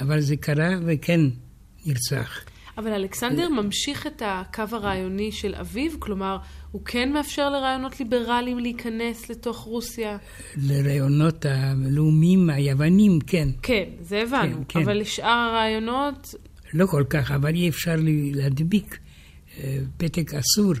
אבל 0.00 0.20
זה 0.20 0.36
קרה 0.36 0.70
וכן 0.86 1.20
נרצח. 1.86 2.44
אבל 2.78 2.92
אלכסנדר 2.92 3.48
ממשיך 3.48 4.06
את 4.06 4.22
הקו 4.24 4.62
הרעיוני 4.72 5.32
של 5.32 5.54
אביו, 5.54 6.00
כלומר, 6.00 6.38
הוא 6.70 6.82
כן 6.84 7.12
מאפשר 7.12 7.50
לרעיונות 7.50 8.00
ליברליים 8.00 8.58
להיכנס 8.58 9.30
לתוך 9.30 9.58
רוסיה. 9.58 10.18
לרעיונות 10.56 11.46
הלאומיים 11.46 12.50
היוונים, 12.50 13.18
כן. 13.26 13.48
כן, 13.62 13.84
זה 14.00 14.22
הבנו. 14.22 14.56
כן, 14.56 14.62
כן. 14.68 14.80
אבל 14.80 15.00
לשאר 15.00 15.50
הרעיונות, 15.50 16.34
לא 16.74 16.86
כל 16.86 17.04
כך, 17.10 17.30
אבל 17.30 17.54
אי 17.54 17.68
אפשר 17.68 17.94
להדביק 18.34 18.98
אה, 19.58 19.78
פתק 19.96 20.34
אסור 20.34 20.72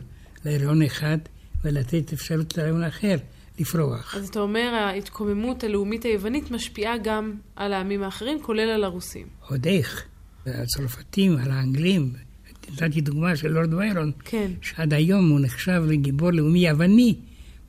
להיריון 0.44 0.82
אחד 0.82 1.18
ולתת 1.64 2.12
אפשרות 2.12 2.56
להיריון 2.56 2.84
אחר 2.84 3.16
לפרוח. 3.58 4.14
אז 4.16 4.28
אתה 4.28 4.40
אומר, 4.40 4.74
ההתקוממות 4.74 5.64
הלאומית 5.64 6.04
היוונית 6.04 6.50
משפיעה 6.50 6.98
גם 6.98 7.34
על 7.56 7.72
העמים 7.72 8.02
האחרים, 8.02 8.42
כולל 8.42 8.70
על 8.70 8.84
הרוסים. 8.84 9.26
עוד 9.48 9.66
איך. 9.66 10.04
הצרפתים, 10.46 11.36
על 11.36 11.50
האנגלים, 11.50 12.12
נתתי 12.72 13.00
דוגמה 13.00 13.36
של 13.36 13.48
לורד 13.48 13.74
ויירון, 13.74 14.12
כן. 14.24 14.50
שעד 14.62 14.94
היום 14.94 15.28
הוא 15.28 15.40
נחשב 15.40 15.82
לגיבור 15.88 16.30
לאומי 16.30 16.68
יווני, 16.68 17.14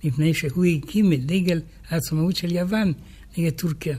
מפני 0.03 0.33
שהוא 0.33 0.65
הקים 0.65 1.13
את 1.13 1.25
דגל 1.25 1.61
העצמאות 1.89 2.35
של 2.35 2.55
יוון 2.55 2.93
נגד 3.37 3.49
טורקיה. 3.49 3.97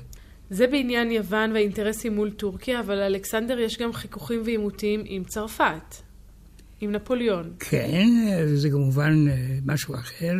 זה 0.53 0.67
בעניין 0.67 1.11
יוון 1.11 1.53
והאינטרסים 1.53 2.15
מול 2.15 2.31
טורקיה, 2.31 2.81
אבל 2.81 2.95
לאלכסנדר 2.95 3.59
יש 3.59 3.79
גם 3.79 3.93
חיכוכים 3.93 4.43
ועימותים 4.45 5.03
עם 5.05 5.25
צרפת, 5.25 5.95
עם 6.81 6.93
נפוליאון. 6.93 7.53
כן, 7.59 8.09
זה 8.55 8.71
כמובן 8.71 9.29
אה, 9.29 9.59
משהו 9.67 9.95
אחר, 9.95 10.35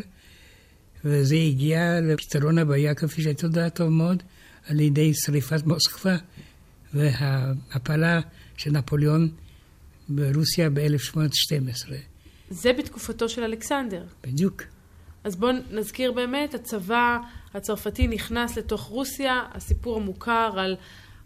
וזה 1.05 1.37
הגיע 1.37 2.01
לפתרון 2.01 2.59
הבעיה, 2.59 2.95
כפי 2.95 3.23
שאת 3.23 3.43
יודעת 3.43 3.77
טוב 3.77 3.89
מאוד, 3.89 4.23
על 4.67 4.81
ידי 4.81 5.15
שריפת 5.15 5.67
מוסקבה 5.67 6.17
וההפלה 6.95 8.21
של 8.57 8.71
נפוליאון 8.71 9.29
ברוסיה 10.09 10.71
ב-1812. 10.71 11.93
זה 12.51 12.73
בתקופתו 12.73 13.29
של 13.29 13.43
אלכסנדר. 13.43 14.05
בדיוק. 14.23 14.63
אז 15.25 15.37
בואו 15.37 15.53
נזכיר 15.71 16.13
באמת, 16.13 16.55
הצבא 16.55 17.19
הצרפתי 17.55 18.07
נכנס 18.07 18.59
לתוך 18.59 18.83
רוסיה, 18.83 19.43
הסיפור 19.53 19.97
המוכר 19.97 20.53
על 20.57 20.77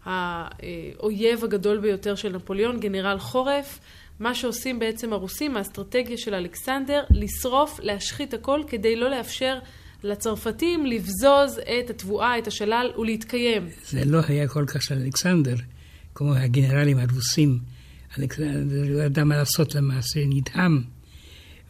האויב 0.05 1.43
הגדול 1.43 1.79
ביותר 1.79 2.15
של 2.15 2.35
נפוליאון, 2.35 2.79
גנרל 2.79 3.19
חורף. 3.19 3.79
מה 4.19 4.35
שעושים 4.35 4.79
בעצם 4.79 5.13
הרוסים, 5.13 5.57
האסטרטגיה 5.57 6.17
של 6.17 6.33
אלכסנדר, 6.33 7.03
לשרוף, 7.09 7.79
להשחית 7.83 8.33
הכל 8.33 8.61
כדי 8.67 8.95
לא 8.95 9.09
לאפשר 9.09 9.59
לצרפתים 10.03 10.85
לבזוז 10.85 11.59
את 11.79 11.89
התבואה, 11.89 12.37
את 12.37 12.47
השלל 12.47 12.91
ולהתקיים. 12.97 13.69
זה 13.85 14.05
לא 14.05 14.19
היה 14.27 14.47
כל 14.47 14.65
כך 14.67 14.81
של 14.81 14.95
אלכסנדר, 14.95 15.55
כמו 16.15 16.33
הגנרלים 16.33 16.97
הרוסים. 16.97 17.59
אלכסנדר 18.19 18.83
לא 18.87 19.03
ידע 19.03 19.23
מה 19.23 19.37
לעשות 19.37 19.75
למעשה, 19.75 20.19
נדהם. 20.25 20.83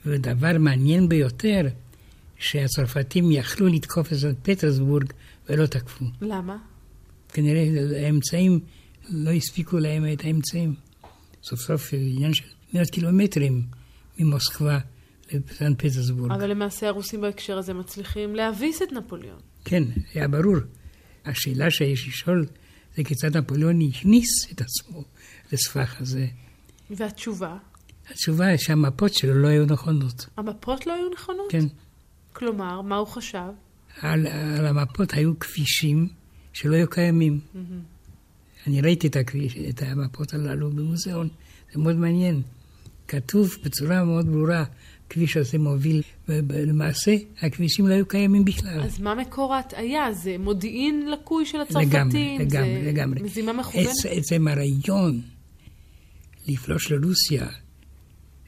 ודבר 0.05 0.57
מעניין 0.59 1.09
ביותר, 1.09 1.61
שהצרפתים 2.39 3.31
יכלו 3.31 3.67
לתקוף 3.67 4.13
את 4.13 4.17
פטרסבורג 4.43 5.13
ולא 5.49 5.65
תקפו. 5.65 6.05
למה? 6.21 6.57
כנראה 7.33 7.63
האמצעים, 8.05 8.59
לא 9.09 9.31
הספיקו 9.31 9.77
להם 9.77 10.05
את 10.13 10.23
האמצעים. 10.23 10.75
סוף 11.43 11.59
סוף 11.59 11.93
עניין 11.93 12.33
של 12.33 12.43
מאות 12.73 12.89
קילומטרים 12.89 13.63
ממוסקבה 14.19 14.79
לסנט 15.31 15.77
פטרסבורג. 15.79 16.31
אבל 16.31 16.49
למעשה 16.49 16.87
הרוסים 16.87 17.21
בהקשר 17.21 17.57
הזה 17.57 17.73
מצליחים 17.73 18.35
להביס 18.35 18.81
את 18.81 18.91
נפוליאון. 18.91 19.39
כן, 19.65 19.83
היה 20.13 20.27
ברור. 20.27 20.55
השאלה 21.25 21.71
שיש 21.71 22.07
לשאול 22.07 22.45
זה 22.95 23.03
כיצד 23.03 23.37
נפוליאון 23.37 23.79
הכניס 23.81 24.27
את 24.51 24.61
עצמו 24.61 25.03
לסבך 25.51 26.01
הזה. 26.01 26.27
והתשובה? 26.89 27.57
התשובה 28.09 28.45
היא 28.45 28.57
שהמפות 28.57 29.13
שלו 29.13 29.41
לא 29.41 29.47
היו 29.47 29.65
נכונות. 29.65 30.25
המפות 30.37 30.87
לא 30.87 30.93
היו 30.93 31.09
נכונות? 31.13 31.51
כן. 31.51 31.65
כלומר, 32.37 32.81
מה 32.81 32.95
הוא 32.97 33.07
חשב? 33.07 33.49
על, 34.01 34.27
על 34.27 34.65
המפות 34.65 35.13
היו 35.13 35.39
כבישים 35.39 36.07
שלא 36.53 36.75
היו 36.75 36.89
קיימים. 36.89 37.39
אני 38.67 38.81
ראיתי 38.81 39.07
את, 39.07 39.15
הכביש, 39.15 39.57
את 39.69 39.81
המפות 39.81 40.33
הללו 40.33 40.71
במוזיאון, 40.71 41.29
זה 41.73 41.79
מאוד 41.79 41.95
מעניין. 41.95 42.41
כתוב 43.07 43.55
בצורה 43.63 44.03
מאוד 44.03 44.25
ברורה, 44.25 44.63
הכביש 45.07 45.37
הזה 45.37 45.57
מוביל, 45.57 46.01
ולמעשה 46.27 47.15
הכבישים 47.41 47.87
לא 47.87 47.93
היו 47.93 48.05
קיימים 48.07 48.45
בכלל. 48.45 48.81
אז 48.81 48.99
מה 48.99 49.15
מקור 49.15 49.53
ההטעיה? 49.53 50.13
זה 50.13 50.35
מודיעין 50.39 51.11
לקוי 51.11 51.45
של 51.45 51.61
הצרפתים? 51.61 51.89
לגמרי, 51.89 52.37
לגמרי, 52.39 52.81
זה 52.83 52.91
לגמרי. 52.91 53.21
מזימה 53.21 53.53
מכוונת? 53.53 53.87
עצ- 53.87 54.07
עצם 54.09 54.47
הרעיון 54.47 55.21
לפלוש 56.47 56.91
לרוסיה, 56.91 57.47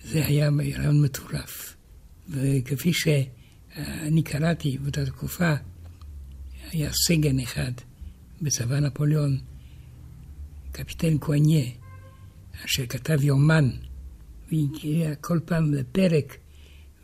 זה 0.03 0.25
היה 0.25 0.49
רעיון 0.77 1.01
מטורף. 1.01 1.75
וכפי 2.29 2.91
שאני 3.75 4.23
קראתי 4.23 4.77
באותה 4.77 5.05
תקופה, 5.05 5.53
היה 6.71 6.89
סגן 6.93 7.39
אחד 7.39 7.71
בצבא 8.41 8.79
נפוליאון, 8.79 9.37
קפיטן 10.71 11.17
קואניה, 11.17 11.65
אשר 12.65 12.85
כתב 12.85 13.23
יומן, 13.23 13.69
והגיע 14.51 15.15
כל 15.15 15.39
פעם 15.45 15.73
לפרק, 15.73 16.37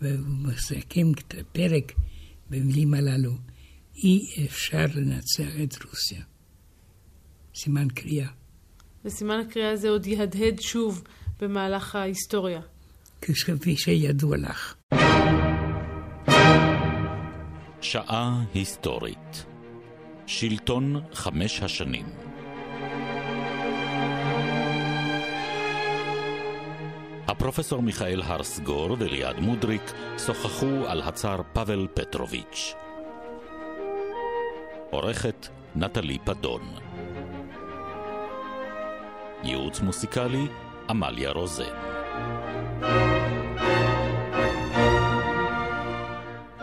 והוא 0.01 0.27
מסכם 0.27 1.11
את 1.11 1.35
הפרק 1.39 1.91
במילים 2.49 2.93
הללו. 2.93 3.31
אי 4.03 4.45
אפשר 4.45 4.85
לנצח 4.95 5.49
את 5.63 5.83
רוסיה. 5.83 6.23
סימן 7.55 7.87
קריאה. 7.89 8.29
וסימן 9.05 9.39
הקריאה 9.39 9.71
הזה 9.71 9.89
עוד 9.89 10.07
יהדהד 10.07 10.59
שוב 10.59 11.03
במהלך 11.41 11.95
ההיסטוריה. 11.95 12.61
כפי 13.21 13.77
שידוע 13.77 14.37
לך. 14.37 14.75
שעה 17.85 18.41
היסטורית. 18.53 19.45
שלטון 20.27 21.01
חמש 21.13 21.61
השנים. 21.61 22.05
הפרופסור 27.27 27.81
מיכאל 27.81 28.21
הרסגור 28.21 28.95
וליעד 28.99 29.39
מודריק 29.39 29.91
שוחחו 30.25 30.87
על 30.87 31.01
הצאר 31.01 31.41
פאבל 31.53 31.87
פטרוביץ'. 31.93 32.73
עורכת 34.91 35.47
נטלי 35.75 36.17
פדון. 36.23 36.61
ייעוץ 39.43 39.79
מוסיקלי 39.79 40.47
עמליה 40.89 41.31
רוזן. 41.31 41.75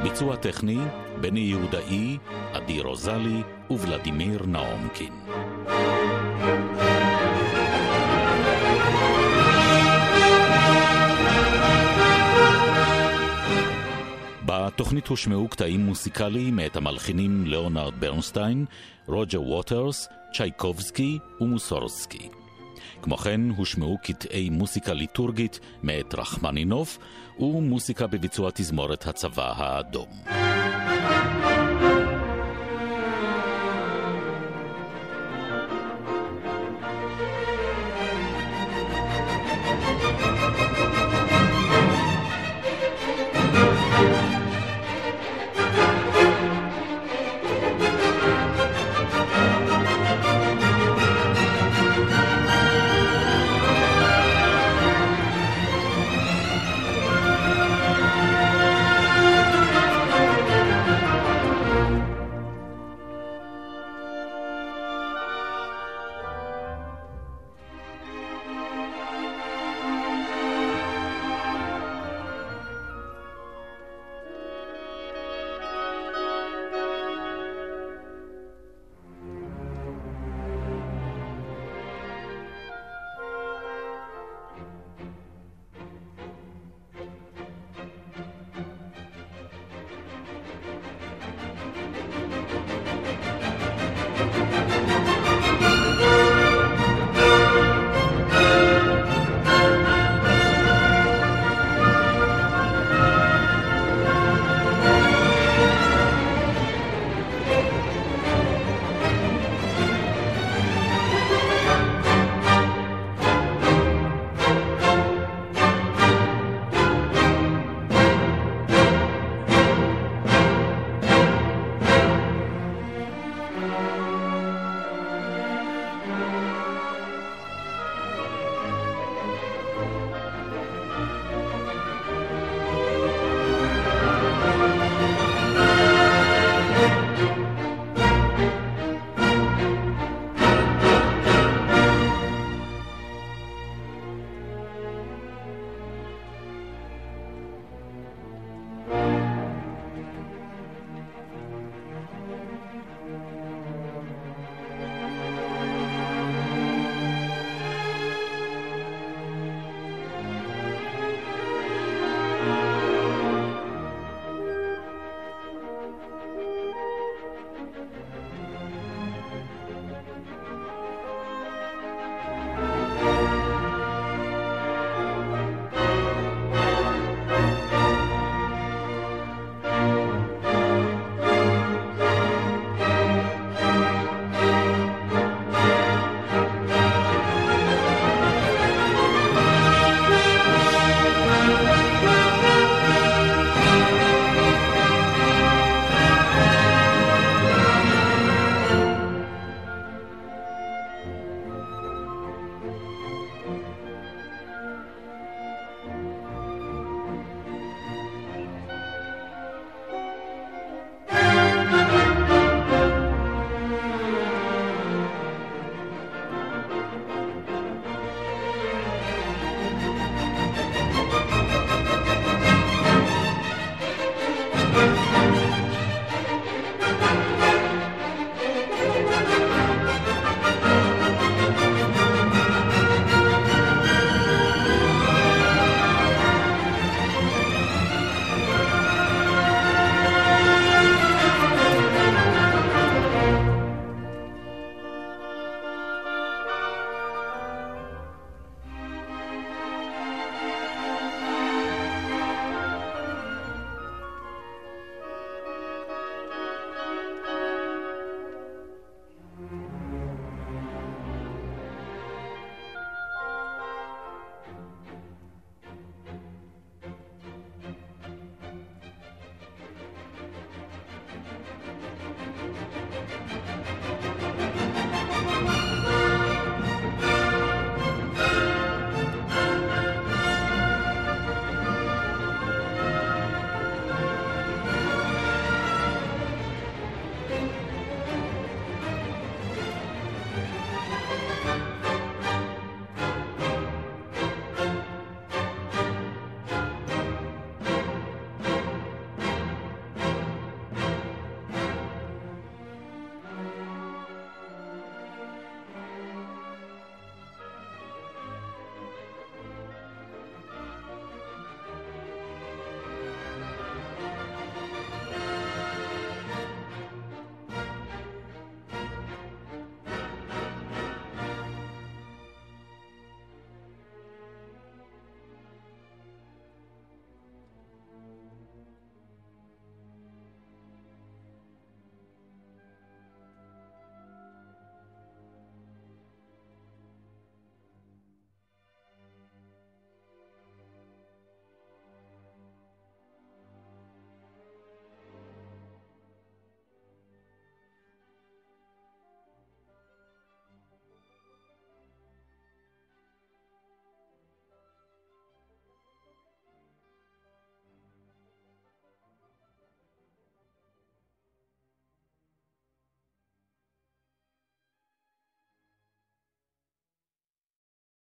ביצוע 0.02 0.36
טכני 0.36 0.78
בני 1.20 1.40
יהודאי, 1.40 2.18
עדי 2.52 2.80
רוזלי 2.80 3.42
וולדימיר 3.70 4.46
נאומקין. 4.46 5.12
בתוכנית 14.46 15.08
הושמעו 15.08 15.48
קטעים 15.48 15.80
מוסיקליים 15.80 16.56
מאת 16.56 16.76
המלחינים 16.76 17.46
ליאונרד 17.46 17.94
ברנסטיין, 18.00 18.64
רוג'ר 19.06 19.42
ווטרס, 19.42 20.08
צ'ייקובסקי 20.32 21.18
ומוסורסקי. 21.40 22.41
כמו 23.02 23.16
כן 23.16 23.40
הושמעו 23.56 23.98
קטעי 24.02 24.50
מוסיקה 24.50 24.92
ליטורגית 24.92 25.60
מאת 25.82 26.14
רחמנינוף 26.14 26.98
ומוסיקה 27.38 28.06
בביצוע 28.06 28.50
תזמורת 28.54 29.06
הצבא 29.06 29.52
האדום. 29.56 30.08